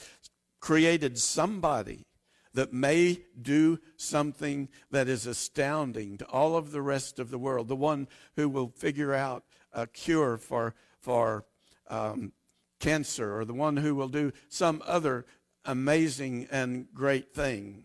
[0.60, 2.04] created somebody
[2.52, 7.68] that may do something that is astounding to all of the rest of the world?
[7.68, 11.46] The one who will figure out a cure for, for
[11.88, 12.32] um,
[12.78, 15.24] cancer, or the one who will do some other
[15.64, 17.84] amazing and great thing.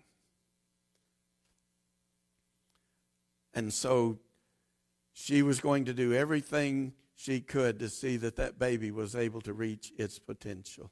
[3.53, 4.19] And so
[5.13, 9.41] she was going to do everything she could to see that that baby was able
[9.41, 10.91] to reach its potential.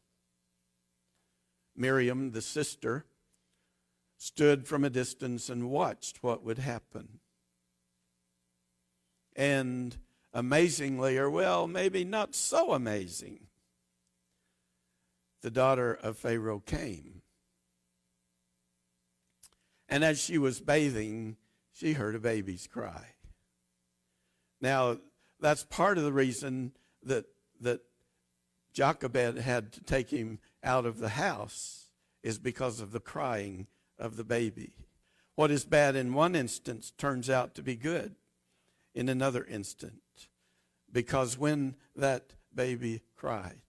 [1.76, 3.05] Miriam, the sister,
[4.17, 7.19] stood from a distance and watched what would happen.
[9.36, 9.97] And
[10.34, 13.47] amazingly, or well, maybe not so amazing,
[15.41, 17.21] the daughter of Pharaoh came.
[19.89, 21.36] And as she was bathing,
[21.74, 23.07] she heard a baby's cry.
[24.61, 24.97] Now,
[25.43, 26.71] that's part of the reason
[27.03, 27.25] that,
[27.59, 27.81] that
[28.73, 31.89] Jochebed had to take him out of the house,
[32.23, 33.67] is because of the crying
[33.99, 34.73] of the baby.
[35.35, 38.15] What is bad in one instance turns out to be good
[38.95, 40.01] in another instant.
[40.89, 43.61] Because when that baby cried,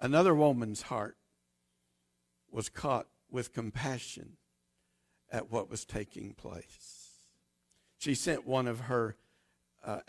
[0.00, 1.16] another woman's heart
[2.50, 4.38] was caught with compassion
[5.30, 7.10] at what was taking place.
[7.98, 9.16] She sent one of her
[9.88, 10.00] uh,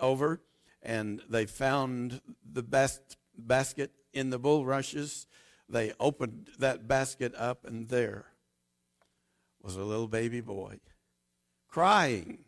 [0.00, 0.42] over,
[0.82, 5.26] and they found the best basket in the bulrushes.
[5.68, 8.26] They opened that basket up, and there
[9.62, 10.80] was a little baby boy
[11.68, 12.40] crying.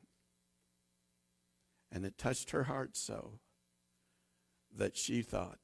[1.92, 3.38] And it touched her heart so
[4.74, 5.58] that she thought,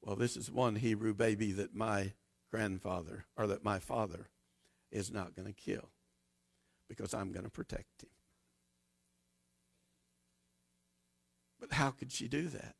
[0.00, 2.12] well, this is one Hebrew baby that my
[2.50, 4.30] grandfather, or that my father,
[4.90, 5.90] is not going to kill
[6.88, 8.10] because I'm going to protect him.
[11.60, 12.74] But how could she do that?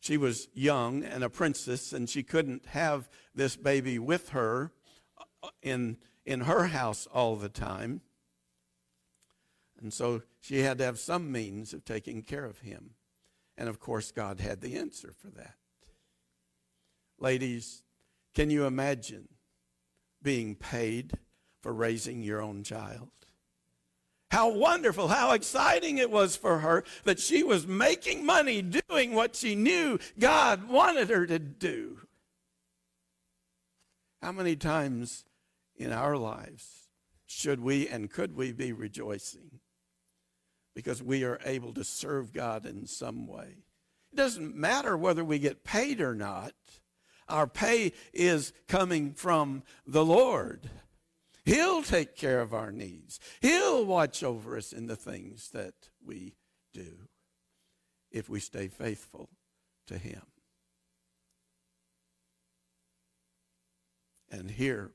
[0.00, 4.72] She was young and a princess, and she couldn't have this baby with her
[5.42, 8.02] uh, in, in her house all the time.
[9.80, 12.90] And so she had to have some means of taking care of him.
[13.58, 15.54] And of course, God had the answer for that.
[17.18, 17.82] Ladies,
[18.34, 19.28] can you imagine
[20.22, 21.14] being paid
[21.62, 23.10] for raising your own child?
[24.30, 29.36] How wonderful, how exciting it was for her that she was making money doing what
[29.36, 32.00] she knew God wanted her to do.
[34.20, 35.24] How many times
[35.76, 36.88] in our lives
[37.26, 39.60] should we and could we be rejoicing
[40.74, 43.58] because we are able to serve God in some way?
[44.12, 46.54] It doesn't matter whether we get paid or not,
[47.28, 50.70] our pay is coming from the Lord.
[51.46, 53.20] He'll take care of our needs.
[53.40, 55.74] He'll watch over us in the things that
[56.04, 56.34] we
[56.74, 57.08] do
[58.10, 59.30] if we stay faithful
[59.86, 60.22] to Him.
[64.28, 64.90] And here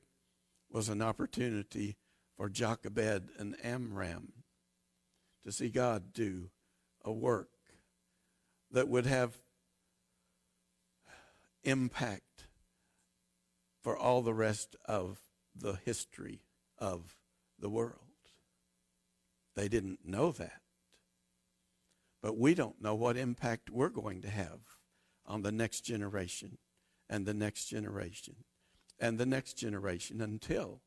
[0.70, 1.96] was an opportunity
[2.36, 4.32] for Jochebed and Amram
[5.44, 6.50] to see God do
[7.02, 7.48] a work
[8.70, 9.38] that would have
[11.64, 12.46] impact
[13.82, 15.18] for all the rest of
[15.54, 16.40] the history
[16.78, 17.16] of
[17.58, 17.98] the world.
[19.54, 20.60] They didn't know that.
[22.22, 24.60] But we don't know what impact we're going to have
[25.26, 26.58] on the next generation
[27.08, 28.36] and the next generation
[28.98, 30.80] and the next generation until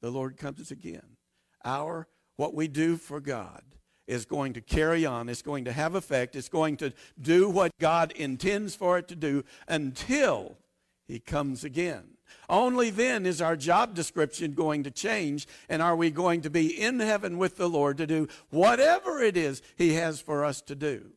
[0.00, 1.16] the Lord comes again.
[1.64, 3.62] Our what we do for God
[4.06, 7.70] is going to carry on, it's going to have effect, it's going to do what
[7.78, 10.58] God intends for it to do until
[11.06, 12.11] he comes again.
[12.48, 16.68] Only then is our job description going to change, and are we going to be
[16.80, 20.74] in heaven with the Lord to do whatever it is He has for us to
[20.74, 21.12] do.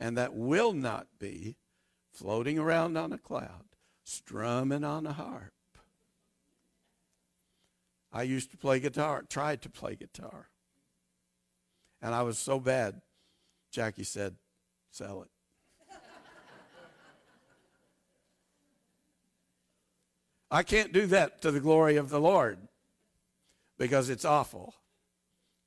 [0.00, 1.56] And that will not be
[2.12, 3.64] floating around on a cloud,
[4.04, 5.52] strumming on a harp.
[8.12, 10.48] I used to play guitar, tried to play guitar.
[12.00, 13.00] And I was so bad,
[13.70, 14.36] Jackie said,
[14.90, 15.30] sell it.
[20.50, 22.58] I can't do that to the glory of the Lord
[23.78, 24.74] because it's awful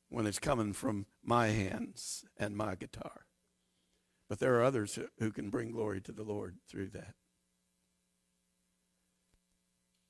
[0.09, 3.25] when it's coming from my hands and my guitar.
[4.27, 7.15] But there are others who can bring glory to the Lord through that.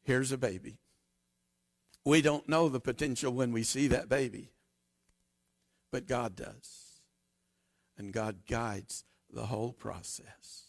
[0.04, 0.78] Here's a baby.
[2.04, 4.52] We don't know the potential when we see that baby,
[5.92, 7.02] but God does.
[7.98, 10.66] And God guides the whole process.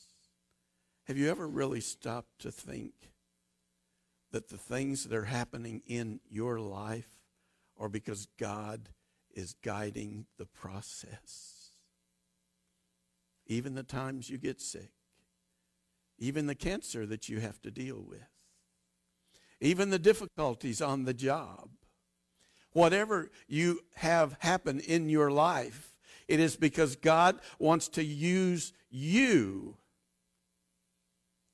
[1.05, 2.93] Have you ever really stopped to think
[4.33, 7.21] that the things that are happening in your life
[7.79, 8.89] are because God
[9.35, 11.71] is guiding the process.
[13.47, 14.91] Even the times you get sick,
[16.19, 18.21] even the cancer that you have to deal with,
[19.61, 21.69] even the difficulties on the job,
[22.73, 25.95] whatever you have happen in your life,
[26.29, 29.77] it is because God wants to use you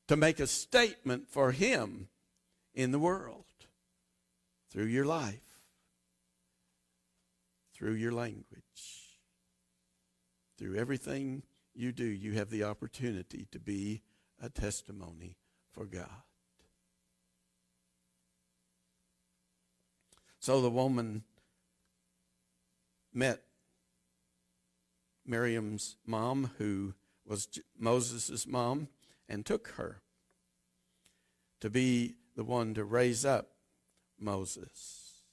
[0.07, 2.09] to make a statement for Him
[2.79, 3.45] in the world
[4.71, 5.65] through your life,
[7.75, 9.19] through your language.
[10.59, 11.43] through everything
[11.75, 14.03] you do, you have the opportunity to be
[14.43, 15.37] a testimony
[15.71, 16.23] for God.
[20.41, 21.23] So the woman
[23.15, 23.43] met
[25.25, 26.95] Miriam's mom, who
[27.25, 27.49] was
[27.79, 28.89] Moses' mom,
[29.29, 30.01] and took her
[31.61, 33.49] to be the one to raise up
[34.17, 35.25] Moses.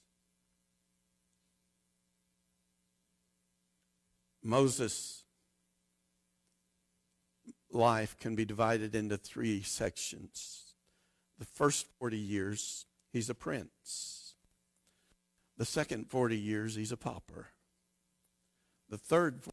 [4.42, 5.24] Moses'
[7.72, 10.74] life can be divided into three sections.
[11.38, 14.34] The first 40 years, he's a prince.
[15.60, 17.50] The second 40 years, he's a pauper.
[18.90, 19.44] The third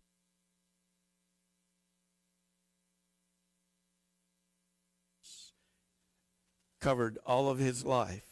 [6.83, 8.27] covered all of his life.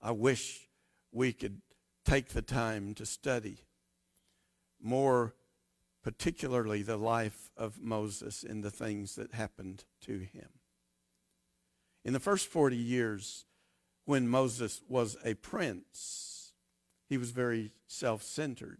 [0.00, 0.68] I wish
[1.12, 1.60] we could
[2.04, 3.58] take the time to study
[4.80, 5.34] more
[6.02, 10.48] particularly the life of Moses and the things that happened to him.
[12.04, 13.44] In the first 40 years,
[14.06, 16.52] when Moses was a prince,
[17.06, 18.78] he was very self centered.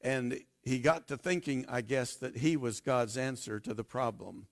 [0.00, 4.46] And he got to thinking, I guess, that he was God's answer to the problem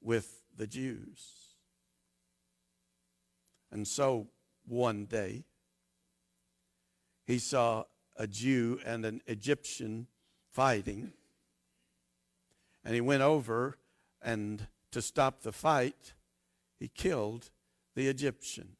[0.00, 1.56] with the Jews.
[3.72, 4.26] And so
[4.68, 5.44] one day,
[7.26, 7.84] he saw
[8.14, 10.06] a Jew and an Egyptian
[10.52, 11.14] fighting.
[12.84, 13.78] And he went over
[14.20, 16.12] and to stop the fight,
[16.78, 17.48] he killed
[17.94, 18.76] the Egyptian.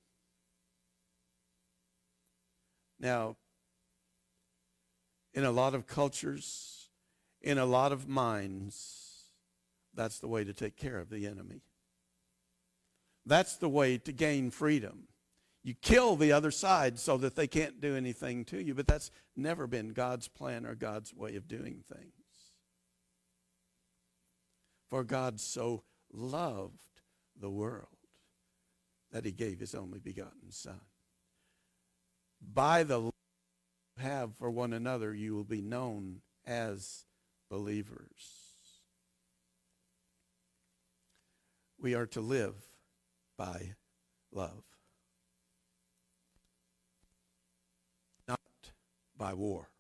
[2.99, 3.37] Now,
[5.33, 6.91] in a lot of cultures,
[7.41, 9.01] in a lot of minds,
[9.95, 11.63] that's the way to take care of the enemy.
[13.27, 15.09] That's the way to gain freedom.
[15.63, 19.11] You kill the other side so that they can't do anything to you, but that's
[19.37, 22.13] never been God's plan or God's way of doing things.
[24.89, 27.03] For God so loved
[27.39, 27.87] the world
[29.13, 30.81] that he gave his only begotten Son.
[32.41, 33.13] By the love
[33.97, 37.05] you have for one another, you will be known as
[37.51, 38.49] believers.
[41.79, 42.55] We are to live
[43.41, 43.73] by
[44.33, 44.65] love.
[48.29, 48.39] Not
[49.17, 49.71] by war.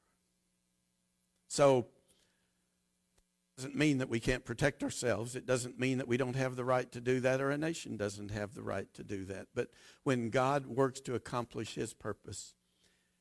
[1.47, 1.89] So,
[3.59, 5.37] doesn't mean that we can't protect ourselves.
[5.37, 7.99] It doesn't mean that we don't have the right to do that or a nation
[7.99, 9.49] doesn't have the right to do that.
[9.55, 9.69] But
[10.05, 12.55] when God works to accomplish his purpose,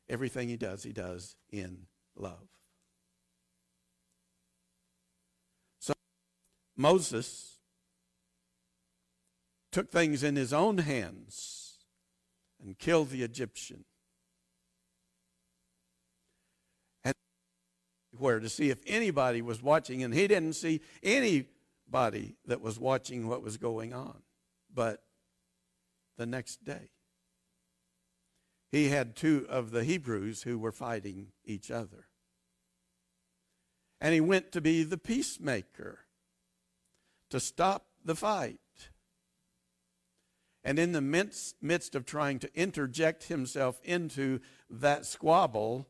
[0.07, 2.47] everything he does, he does in love.
[5.79, 5.91] So
[6.77, 7.58] Moses
[9.71, 11.77] took things in his own hands
[12.61, 13.85] and killed the Egyptian.
[17.03, 17.13] And
[18.17, 23.27] where to see if anybody was watching, and he didn't see anybody that was watching
[23.27, 24.21] what was going on.
[24.73, 25.03] But
[26.17, 26.89] the next day,
[28.71, 32.07] he had two of the Hebrews who were fighting each other.
[34.01, 35.99] And he went to be the peacemaker
[37.29, 38.59] to stop the fight.
[40.63, 45.87] And in the midst, midst of trying to interject himself into that squabble,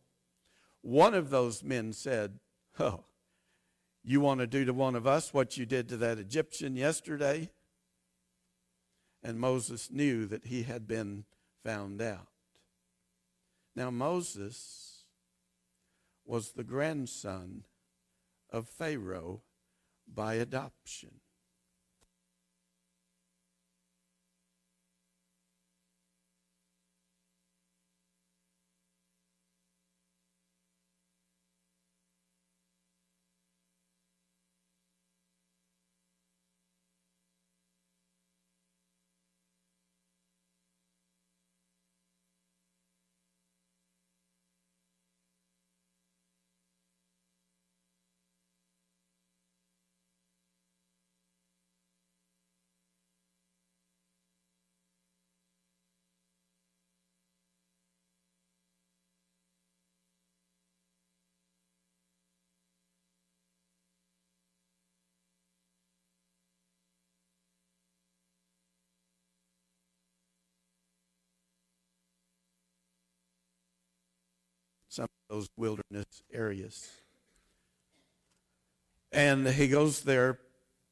[0.81, 2.39] one of those men said,
[2.79, 3.05] Oh,
[4.03, 7.49] you want to do to one of us what you did to that Egyptian yesterday?
[9.21, 11.25] And Moses knew that he had been
[11.63, 12.27] found out.
[13.75, 15.03] Now, Moses
[16.25, 17.63] was the grandson
[18.51, 19.41] of Pharaoh
[20.07, 21.19] by adoption.
[74.89, 76.89] Some of those wilderness areas.
[79.11, 80.39] And he goes there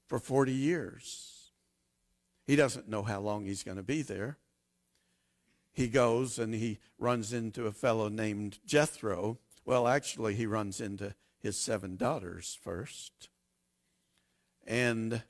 [0.07, 1.51] for 40 years.
[2.45, 4.37] He doesn't know how long he's going to be there.
[5.73, 11.13] He goes and he runs into a fellow named Jethro, Well, actually, he runs into
[11.39, 13.29] his seven daughters first.
[14.65, 15.21] And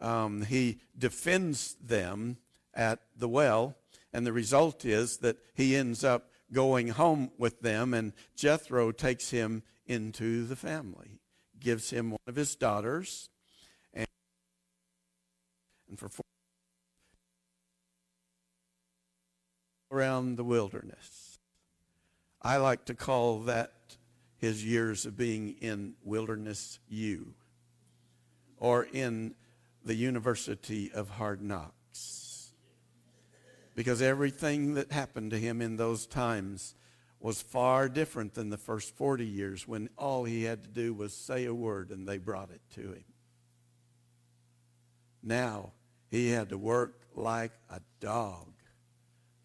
[0.00, 2.38] um, he defends them
[2.74, 3.76] at the well.
[4.12, 9.30] And the result is that he ends up going home with them, and Jethro takes
[9.30, 11.20] him into the family,
[11.58, 13.28] gives him one of his daughters,
[13.92, 14.06] and,
[15.88, 16.24] and for four
[19.90, 21.38] around the wilderness.
[22.42, 23.72] I like to call that
[24.36, 27.34] his years of being in Wilderness U
[28.58, 29.34] or in
[29.84, 32.27] the University of Hard Knocks.
[33.78, 36.74] Because everything that happened to him in those times
[37.20, 41.14] was far different than the first 40 years when all he had to do was
[41.14, 43.04] say a word and they brought it to him.
[45.22, 45.74] Now
[46.10, 48.48] he had to work like a dog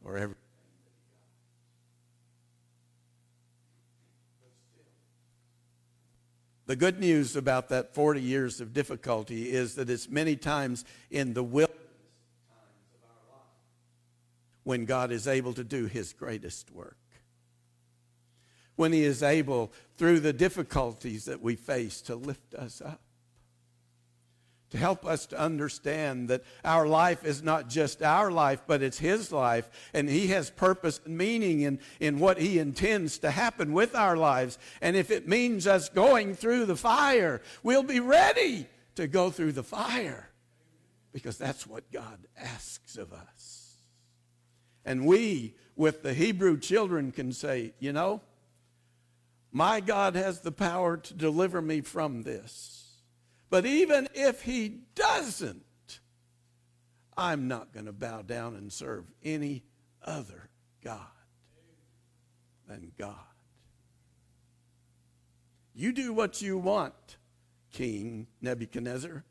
[0.04, 0.36] or every
[6.66, 11.36] The good news about that 40 years of difficulty is that it's many times in
[11.36, 11.78] the wilderness
[12.48, 13.44] times of our life
[14.64, 16.98] when God is able to do his greatest work.
[18.76, 23.02] When he is able, through the difficulties that we face, to lift us up
[24.74, 28.98] to help us to understand that our life is not just our life, but it's
[28.98, 29.70] His life.
[29.94, 34.18] And He has purpose and meaning in, in what He intends to happen with our
[34.18, 34.58] lives.
[34.82, 38.66] And if it means us going through the fire, we'll be ready
[38.96, 40.32] to go through the fire
[41.12, 43.43] because that's what God asks of us.
[44.86, 48.22] And we, with the Hebrew children, can say, you know,
[49.52, 52.84] my God has the power to deliver me from this.
[53.50, 55.64] But even if he doesn't,
[57.16, 59.64] I'm not going to bow down and serve any
[60.04, 60.50] other
[60.84, 61.00] God
[62.68, 63.16] than God.
[65.76, 67.18] You do what you want,
[67.72, 69.24] King Nebuchadnezzar.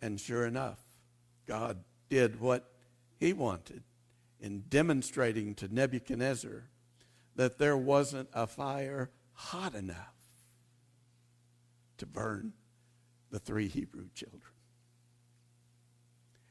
[0.00, 0.81] And sure enough,
[1.46, 1.78] God
[2.08, 2.70] did what
[3.18, 3.82] he wanted
[4.40, 6.64] in demonstrating to Nebuchadnezzar
[7.36, 10.14] that there wasn't a fire hot enough
[11.98, 12.52] to burn
[13.30, 14.42] the three Hebrew children.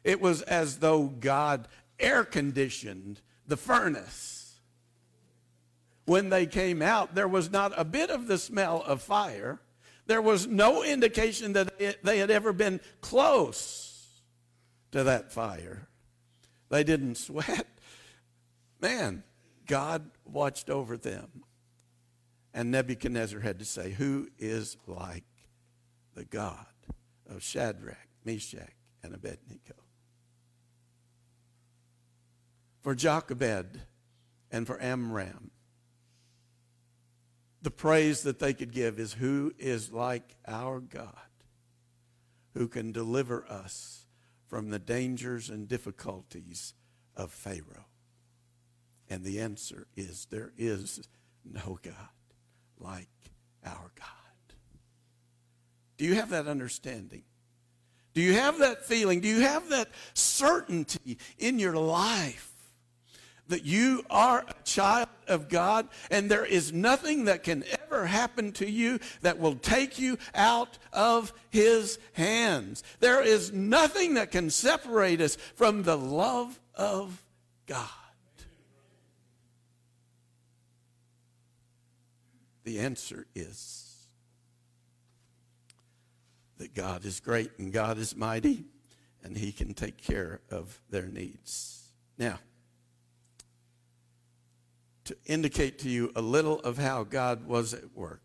[0.04, 1.68] It was as though God
[2.00, 4.60] air conditioned the furnace.
[6.06, 9.62] When they came out, there was not a bit of the smell of fire.
[10.08, 13.81] There was no indication that it, they had ever been close
[14.92, 15.88] to that fire.
[16.70, 17.68] They didn't sweat.
[18.82, 19.24] Man,
[19.68, 21.44] God watched over them.
[22.54, 25.24] And Nebuchadnezzar had to say, Who is like
[26.16, 26.66] the God
[27.30, 28.74] of Shadrach, Meshach,
[29.04, 29.76] and Abednego?
[32.82, 33.80] For Jochebed
[34.52, 35.52] and for Amram,
[37.62, 41.14] the praise that they could give is Who is like our God
[42.54, 44.01] who can deliver us
[44.52, 46.74] from the dangers and difficulties
[47.16, 47.86] of Pharaoh?
[49.10, 51.08] And the answer is there is
[51.46, 51.96] no God
[52.78, 53.08] like
[53.66, 54.56] our God.
[55.98, 57.24] Do you have that understanding?
[58.14, 59.22] Do you have that feeling?
[59.22, 62.51] Do you have that certainty in your life
[63.52, 68.52] that you are a child of God and there is nothing that can ever happen
[68.54, 72.84] to you that will take you out of His hands?
[73.00, 77.24] There is nothing that can separate us from the love of
[77.68, 77.88] God.
[82.64, 84.08] The answer is
[86.58, 88.66] that God is great and God is mighty
[89.24, 91.90] and He can take care of their needs.
[92.18, 92.40] Now,
[95.06, 98.22] to indicate to you a little of how God was at work.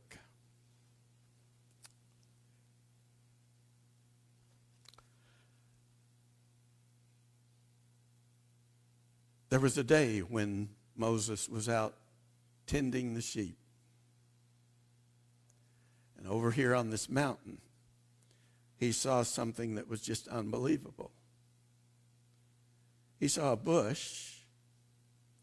[9.49, 11.95] There was a day when Moses was out
[12.67, 13.57] tending the sheep.
[16.19, 17.59] And over here on this mountain,
[18.77, 21.11] he saw something that was just unbelievable.
[23.19, 24.35] He saw a bush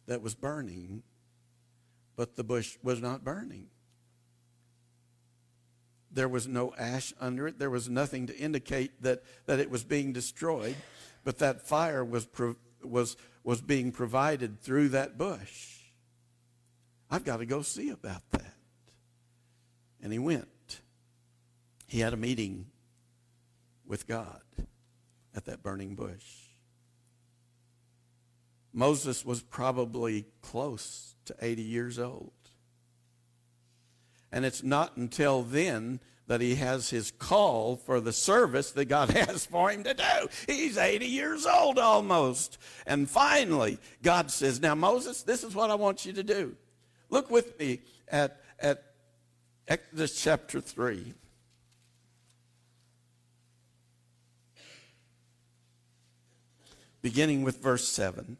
[0.06, 1.02] that was burning,
[2.15, 3.68] but the bush was not burning.
[6.11, 7.57] There was no ash under it.
[7.57, 10.76] There was nothing to indicate that, that it was being destroyed,
[11.23, 12.27] but that fire was,
[12.84, 15.80] was, was being provided through that bush.
[17.10, 18.53] I've got to go see about that.
[20.02, 20.81] And he went.
[21.88, 22.68] He had a meeting
[23.85, 24.41] with God
[25.35, 26.43] at that burning bush.
[28.74, 32.32] Moses was probably close to 80 years old.
[34.32, 39.10] And it's not until then that he has his call for the service that God
[39.12, 40.28] has for him to do.
[40.48, 42.58] He's 80 years old almost.
[42.88, 46.56] And finally, God says, Now, Moses, this is what I want you to do.
[47.10, 48.84] Look with me at, at
[49.68, 51.14] Exodus chapter 3.
[57.04, 58.38] Beginning with verse 7.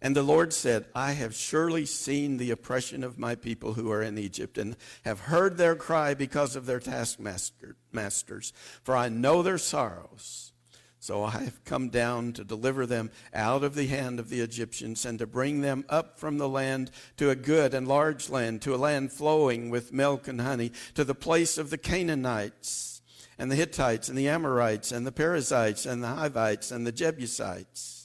[0.00, 4.02] And the Lord said, I have surely seen the oppression of my people who are
[4.02, 8.52] in Egypt, and have heard their cry because of their taskmasters,
[8.84, 10.52] for I know their sorrows.
[11.00, 15.04] So I have come down to deliver them out of the hand of the Egyptians,
[15.04, 18.76] and to bring them up from the land to a good and large land, to
[18.76, 23.02] a land flowing with milk and honey, to the place of the Canaanites,
[23.36, 27.97] and the Hittites, and the Amorites, and the Perizzites, and the Hivites, and the Jebusites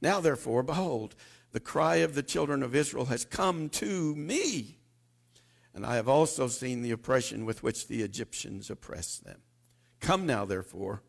[0.00, 1.14] now, therefore, behold,
[1.52, 4.78] the cry of the children of Israel has come to me,
[5.74, 9.40] and I have also seen the oppression with which the Egyptians oppress them.
[10.00, 11.02] Come now, therefore,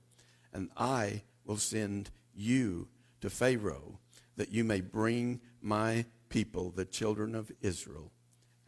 [0.54, 2.88] and I will send you
[3.22, 4.00] to Pharaoh,
[4.38, 8.12] that you may bring my people, the children of Israel,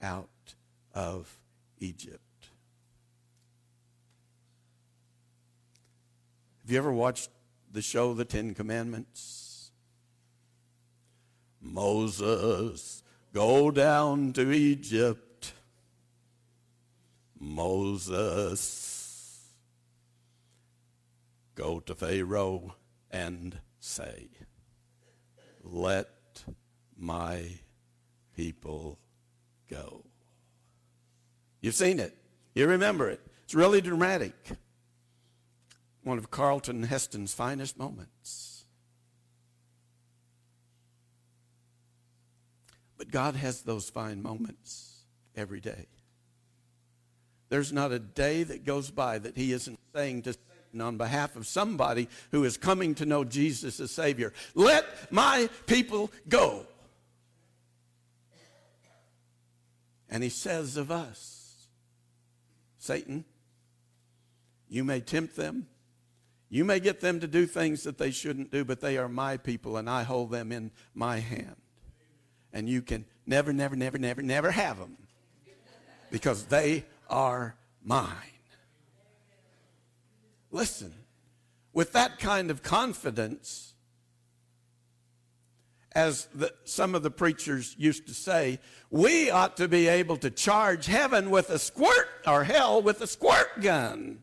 [0.02, 0.56] out
[0.94, 1.40] of
[1.80, 2.20] Egypt.
[6.64, 7.30] Have you ever watched
[7.72, 9.51] the show The Ten Commandments?
[11.62, 15.54] Moses, go down to Egypt.
[17.40, 18.82] Moses,
[21.56, 22.76] go to Pharaoh
[23.10, 24.30] and say,
[25.64, 26.44] Let
[26.98, 27.60] my
[28.36, 29.00] people
[29.70, 30.06] go.
[31.62, 32.18] You've seen it.
[32.54, 33.22] You remember it.
[33.44, 34.36] It's really dramatic.
[36.04, 38.11] One of Charlton Heston's finest moments.
[43.02, 45.06] But God has those fine moments
[45.36, 45.88] every day.
[47.50, 51.36] There's not a day that goes by that He isn't saying to Satan on behalf
[51.36, 56.68] of somebody who is coming to know Jesus as Savior, let my people go.
[60.08, 61.66] And He says of us,
[62.78, 63.26] Satan,
[64.70, 65.66] you may tempt them.
[66.50, 69.38] You may get them to do things that they shouldn't do, but they are my
[69.38, 71.61] people, and I hold them in my hand
[72.54, 74.98] and you can never, never, never, never, never have them
[76.10, 78.08] because they are mine.
[80.52, 80.94] Listen,
[81.74, 83.74] with that kind of confidence,
[85.94, 88.60] as the, some of the preachers used to say,
[88.90, 93.08] we ought to be able to charge heaven with a squirt or hell with a
[93.08, 94.20] squirt gun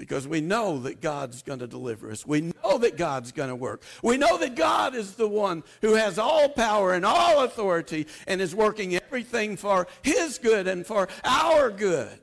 [0.00, 2.26] because we know that God's going to deliver us.
[2.26, 3.82] We know that God's going to work.
[4.02, 8.40] We know that God is the one who has all power and all authority and
[8.40, 12.18] is working everything for His good and for our good.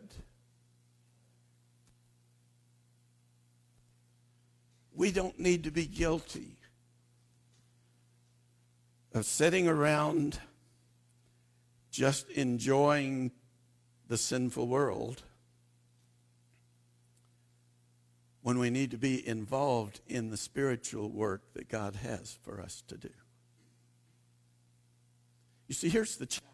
[4.95, 6.57] We don't need to be guilty
[9.13, 10.39] of sitting around
[11.91, 13.33] just enjoying
[14.07, 15.21] the sinful world
[18.47, 22.81] when we need to be involved in the spiritual work that God has for us
[22.87, 23.09] to do.
[25.67, 26.47] You see, here's the challenge.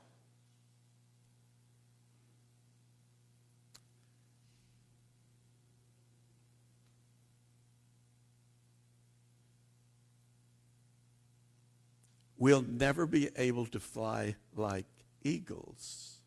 [12.39, 14.87] We'll never be able to fly like
[15.21, 16.21] eagles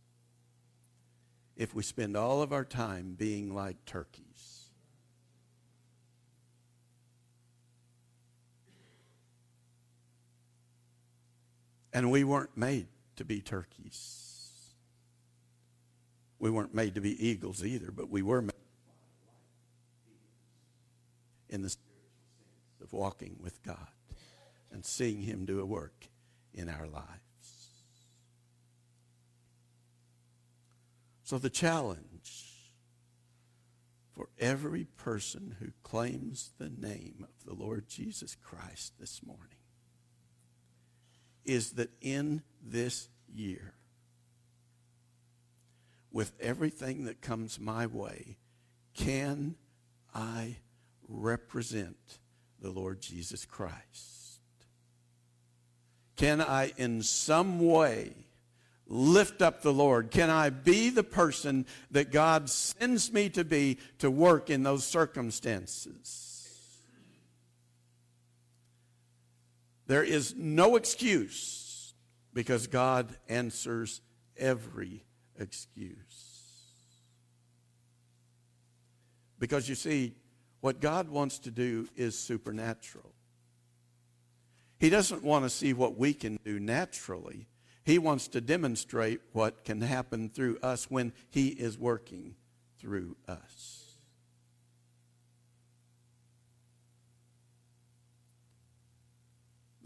[1.57, 4.26] if we spend all of our time being like turkeys.
[11.97, 14.75] And we weren't made to be turkeys.
[16.39, 18.53] We weren't made to be eagles either, but we were made
[21.49, 21.81] in the sense
[22.83, 23.89] of walking with God
[24.71, 26.09] and seeing Him do a work
[26.53, 27.07] in our lives.
[31.25, 32.75] So, the challenge
[34.13, 39.56] for every person who claims the name of the Lord Jesus Christ this morning
[41.47, 43.75] is that in this year,
[46.11, 48.39] with everything that comes my way,
[48.95, 49.55] can
[50.15, 50.57] I
[51.09, 52.19] represent
[52.61, 54.41] the Lord Jesus Christ?
[56.17, 58.15] Can I, in some way,
[58.87, 60.11] lift up the Lord?
[60.11, 64.87] Can I be the person that God sends me to be to work in those
[64.87, 66.26] circumstances?
[69.87, 71.95] There is no excuse
[72.33, 74.01] because God answers
[74.37, 75.05] every
[75.39, 76.37] excuse.
[79.39, 80.15] Because you see,
[80.61, 83.13] what God wants to do is supernatural.
[84.79, 87.47] He doesn't want to see what we can do naturally.
[87.85, 92.35] He wants to demonstrate what can happen through us when He is working
[92.79, 93.86] through us.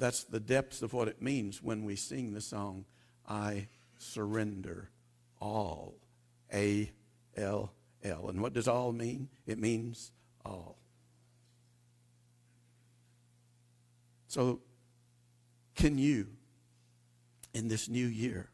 [0.01, 2.87] That's the depths of what it means when we sing the song,
[3.29, 3.69] I
[3.99, 4.91] surrender
[5.41, 5.95] all.
[6.53, 6.91] A
[7.37, 7.73] L
[8.03, 8.29] L.
[8.29, 9.29] And what does all mean?
[9.47, 10.11] It means
[10.45, 10.79] all.
[14.27, 14.61] So,
[15.75, 16.29] can you,
[17.53, 18.49] in this new year,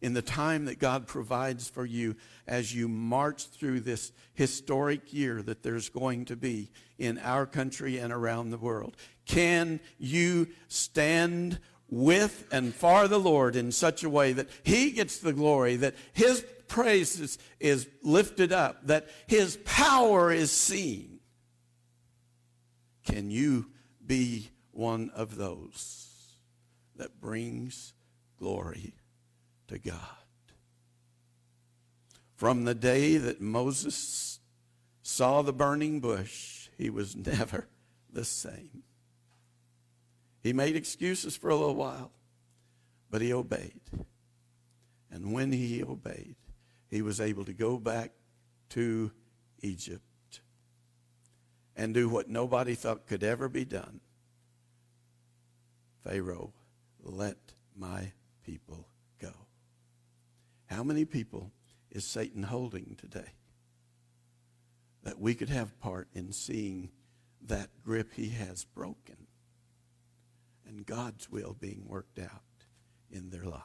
[0.00, 5.42] in the time that God provides for you as you march through this historic year
[5.42, 8.96] that there's going to be in our country and around the world,
[9.26, 11.58] can you stand
[11.88, 15.94] with and for the Lord in such a way that He gets the glory, that
[16.12, 21.20] His praise is, is lifted up, that His power is seen?
[23.04, 23.66] Can you
[24.04, 26.08] be one of those
[26.96, 27.92] that brings
[28.38, 28.94] glory
[29.68, 29.98] to God?
[32.36, 34.40] From the day that Moses
[35.02, 37.68] saw the burning bush, he was never
[38.10, 38.82] the same.
[40.42, 42.10] He made excuses for a little while,
[43.10, 43.80] but he obeyed.
[45.10, 46.34] And when he obeyed,
[46.90, 48.12] he was able to go back
[48.70, 49.12] to
[49.60, 50.40] Egypt
[51.76, 54.00] and do what nobody thought could ever be done.
[56.02, 56.52] Pharaoh,
[57.00, 57.36] let
[57.76, 58.12] my
[58.44, 58.88] people
[59.20, 59.32] go.
[60.66, 61.52] How many people
[61.90, 63.32] is Satan holding today?
[65.04, 66.90] That we could have part in seeing
[67.46, 69.21] that grip he has broken
[70.72, 72.42] and God's will being worked out
[73.10, 73.62] in their lives.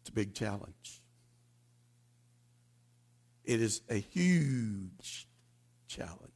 [0.00, 1.02] It's a big challenge.
[3.44, 5.28] It is a huge
[5.88, 6.30] challenge.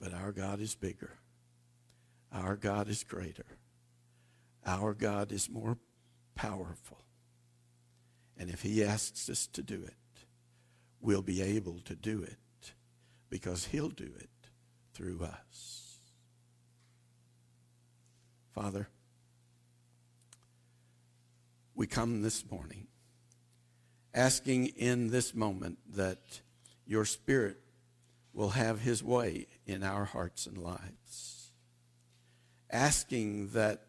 [0.00, 1.18] But our God is bigger.
[2.32, 3.58] Our God is greater.
[4.64, 5.76] Our God is more
[6.34, 7.04] powerful.
[8.38, 9.94] And if he asks us to do it,
[11.02, 12.72] we'll be able to do it
[13.28, 14.30] because he'll do it
[14.94, 15.98] through us.
[18.54, 18.88] Father,
[21.74, 22.86] we come this morning
[24.14, 26.40] asking in this moment that
[26.86, 27.58] your Spirit
[28.34, 31.50] will have his way in our hearts and lives.
[32.70, 33.86] Asking that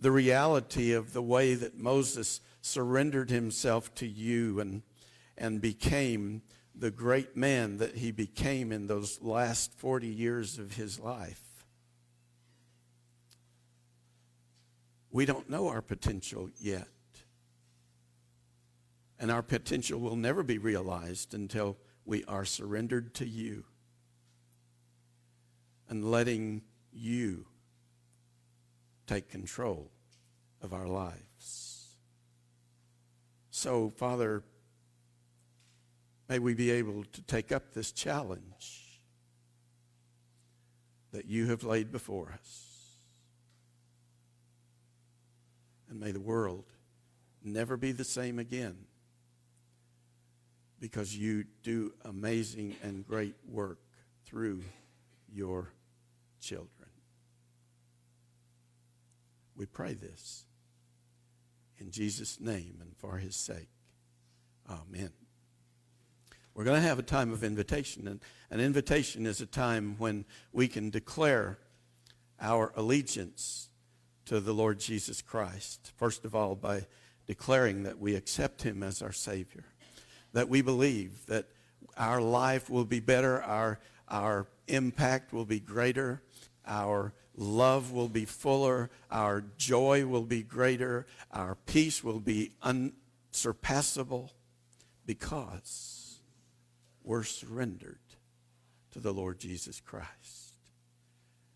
[0.00, 4.82] the reality of the way that Moses surrendered himself to you and,
[5.36, 6.42] and became
[6.74, 11.42] the great man that he became in those last 40 years of his life.
[15.10, 16.88] We don't know our potential yet.
[19.18, 23.64] And our potential will never be realized until we are surrendered to you
[25.88, 27.46] and letting you
[29.06, 29.90] take control
[30.60, 31.96] of our lives.
[33.50, 34.42] So, Father,
[36.28, 39.00] may we be able to take up this challenge
[41.12, 42.66] that you have laid before us.
[45.88, 46.64] And may the world
[47.42, 48.76] never be the same again
[50.80, 53.78] because you do amazing and great work
[54.26, 54.62] through
[55.32, 55.72] your
[56.40, 56.88] children.
[59.56, 60.44] We pray this
[61.78, 63.70] in Jesus' name and for his sake.
[64.68, 65.25] Amen.
[66.56, 70.24] We're going to have a time of invitation, and an invitation is a time when
[70.54, 71.58] we can declare
[72.40, 73.68] our allegiance
[74.24, 75.92] to the Lord Jesus Christ.
[75.96, 76.86] First of all, by
[77.26, 79.64] declaring that we accept him as our Savior
[80.32, 81.46] that we believe that
[81.98, 83.78] our life will be better, our,
[84.08, 86.22] our impact will be greater,
[86.66, 94.32] our love will be fuller, our joy will be greater, our peace will be unsurpassable
[95.04, 95.95] because
[97.06, 98.00] we're surrendered
[98.90, 100.54] to the Lord Jesus Christ.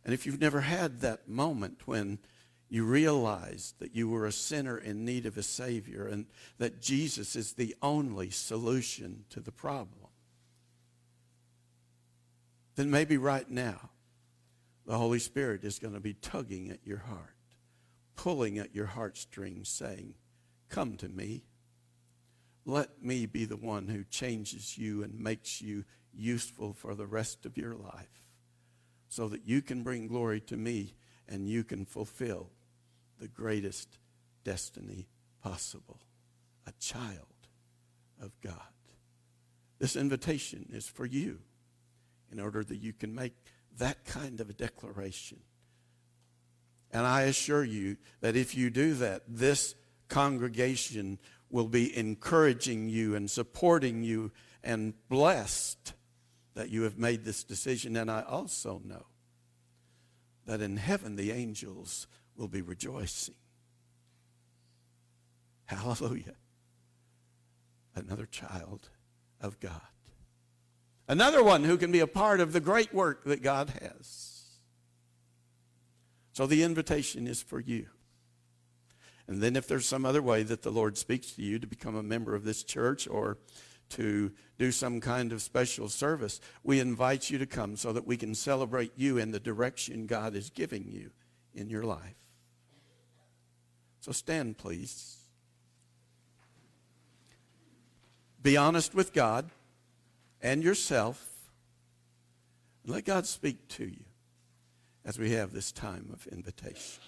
[0.05, 2.18] And if you've never had that moment when
[2.68, 6.27] you realized that you were a sinner in need of a Savior and
[6.59, 10.09] that Jesus is the only solution to the problem,
[12.77, 13.90] then maybe right now
[14.86, 17.35] the Holy Spirit is going to be tugging at your heart,
[18.14, 20.14] pulling at your heartstrings, saying,
[20.68, 21.43] Come to me.
[22.70, 27.44] Let me be the one who changes you and makes you useful for the rest
[27.47, 28.24] of your life
[29.09, 30.94] so that you can bring glory to me
[31.28, 32.51] and you can fulfill
[33.18, 33.98] the greatest
[34.44, 35.09] destiny
[35.42, 36.01] possible
[36.66, 37.26] a child
[38.20, 38.55] of God.
[39.78, 41.38] This invitation is for you
[42.30, 43.32] in order that you can make
[43.78, 45.38] that kind of a declaration.
[46.92, 49.74] And I assure you that if you do that, this
[50.09, 51.18] congregation
[51.51, 54.31] will be encouraging you and supporting you
[54.62, 55.94] and blessed
[56.55, 57.97] that you have made this decision.
[57.97, 59.06] And I also know
[60.47, 62.06] that in heaven the angels
[62.36, 63.35] will be rejoicing.
[65.66, 66.35] Hallelujah.
[67.94, 68.89] Another child
[69.40, 69.81] of God.
[71.06, 74.43] Another one who can be a part of the great work that God has.
[76.32, 77.86] So the invitation is for you.
[79.31, 81.94] And then if there's some other way that the Lord speaks to you to become
[81.94, 83.39] a member of this church or
[83.90, 88.16] to do some kind of special service, we invite you to come so that we
[88.16, 91.12] can celebrate you in the direction God is giving you
[91.55, 92.16] in your life.
[94.01, 95.19] So stand, please.
[98.43, 99.48] Be honest with God
[100.43, 101.24] and yourself.
[102.82, 104.05] And let God speak to you
[105.05, 107.01] as we have this time of invitation.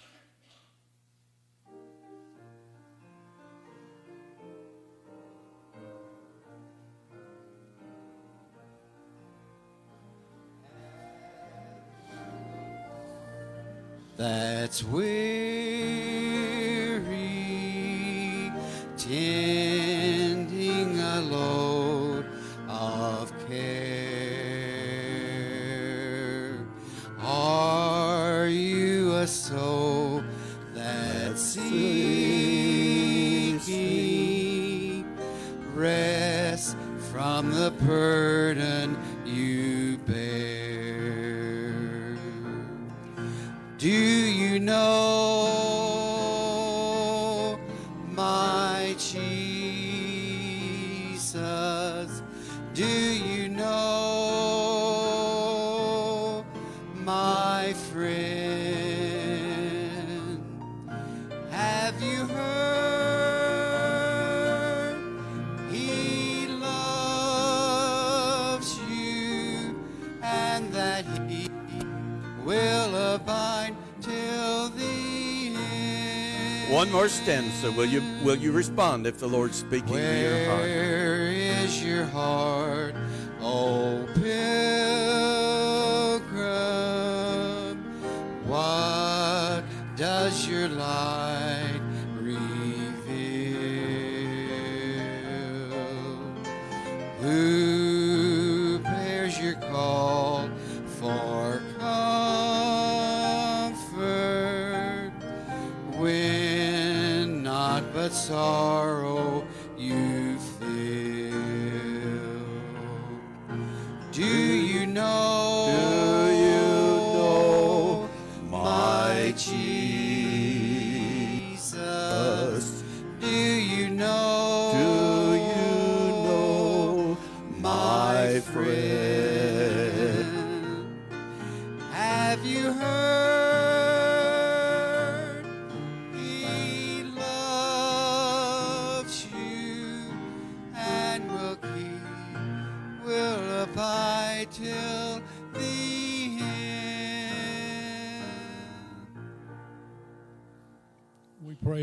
[14.17, 15.01] That's weary,
[18.97, 22.25] tending a load
[22.69, 24.03] of care.
[27.21, 30.23] Are you a soul
[30.73, 31.63] that's seeking
[35.73, 36.75] rest
[37.11, 38.97] from the burden
[76.93, 77.71] more stanza.
[77.71, 80.61] Will you, will you respond if the Lord's speaking to your heart?
[80.61, 82.93] Where is your heart,
[83.41, 84.23] O pilgrim?
[88.45, 89.63] What
[89.97, 91.62] does your light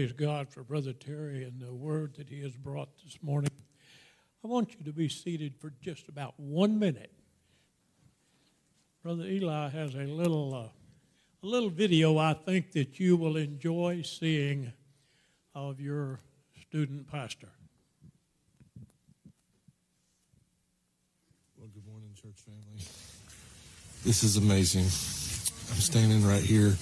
[0.01, 3.51] praise God for Brother Terry and the word that he has brought this morning.
[4.43, 7.13] I want you to be seated for just about one minute.
[9.03, 10.69] Brother Eli has a little, uh,
[11.43, 14.73] a little video I think that you will enjoy seeing
[15.55, 16.21] of your
[16.63, 17.51] student pastor.
[21.59, 22.87] Well, good morning, church family.
[24.03, 24.85] This is amazing.
[25.75, 26.75] I'm standing right here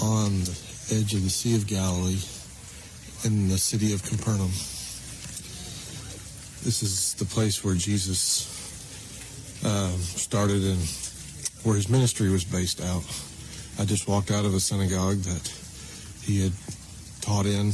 [0.00, 2.18] on the edge of the Sea of Galilee
[3.24, 4.50] in the city of Capernaum.
[6.64, 8.46] This is the place where Jesus
[9.64, 10.80] um, started and
[11.62, 13.04] where his ministry was based out.
[13.78, 15.48] I just walked out of a synagogue that
[16.22, 16.52] he had
[17.20, 17.72] taught in,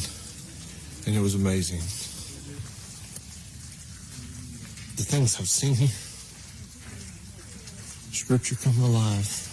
[1.07, 1.81] and it was amazing.
[4.97, 5.89] The things I've seen here.
[8.13, 9.47] Scripture come alive.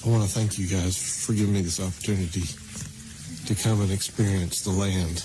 [0.11, 2.43] want to thank you guys for giving me this opportunity
[3.47, 5.23] to come and experience the land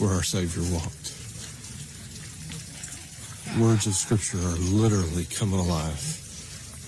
[0.00, 1.14] where our Savior walked.
[3.62, 6.02] Words of Scripture are literally coming alive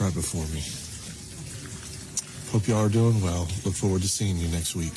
[0.01, 0.67] right before me.
[2.51, 3.47] Hope y'all are doing well.
[3.65, 4.95] Look forward to seeing you next week.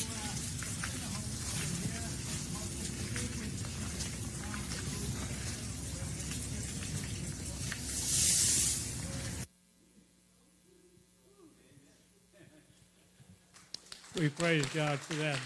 [14.25, 15.37] We praise God for that.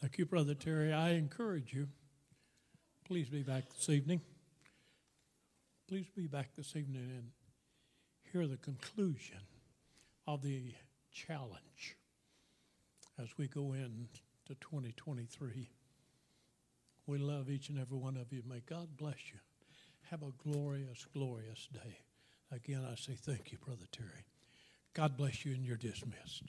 [0.00, 0.92] Thank you, Brother Terry.
[0.92, 1.86] I encourage you,
[3.04, 4.20] please be back this evening.
[5.86, 7.26] Please be back this evening and
[8.32, 9.38] hear the conclusion
[10.26, 10.74] of the
[11.12, 11.96] challenge
[13.22, 15.70] as we go into 2023.
[17.06, 18.42] We love each and every one of you.
[18.44, 19.38] May God bless you.
[20.10, 21.98] Have a glorious, glorious day.
[22.50, 24.33] Again, I say thank you, Brother Terry.
[24.94, 26.44] God bless you, and you're dismissed.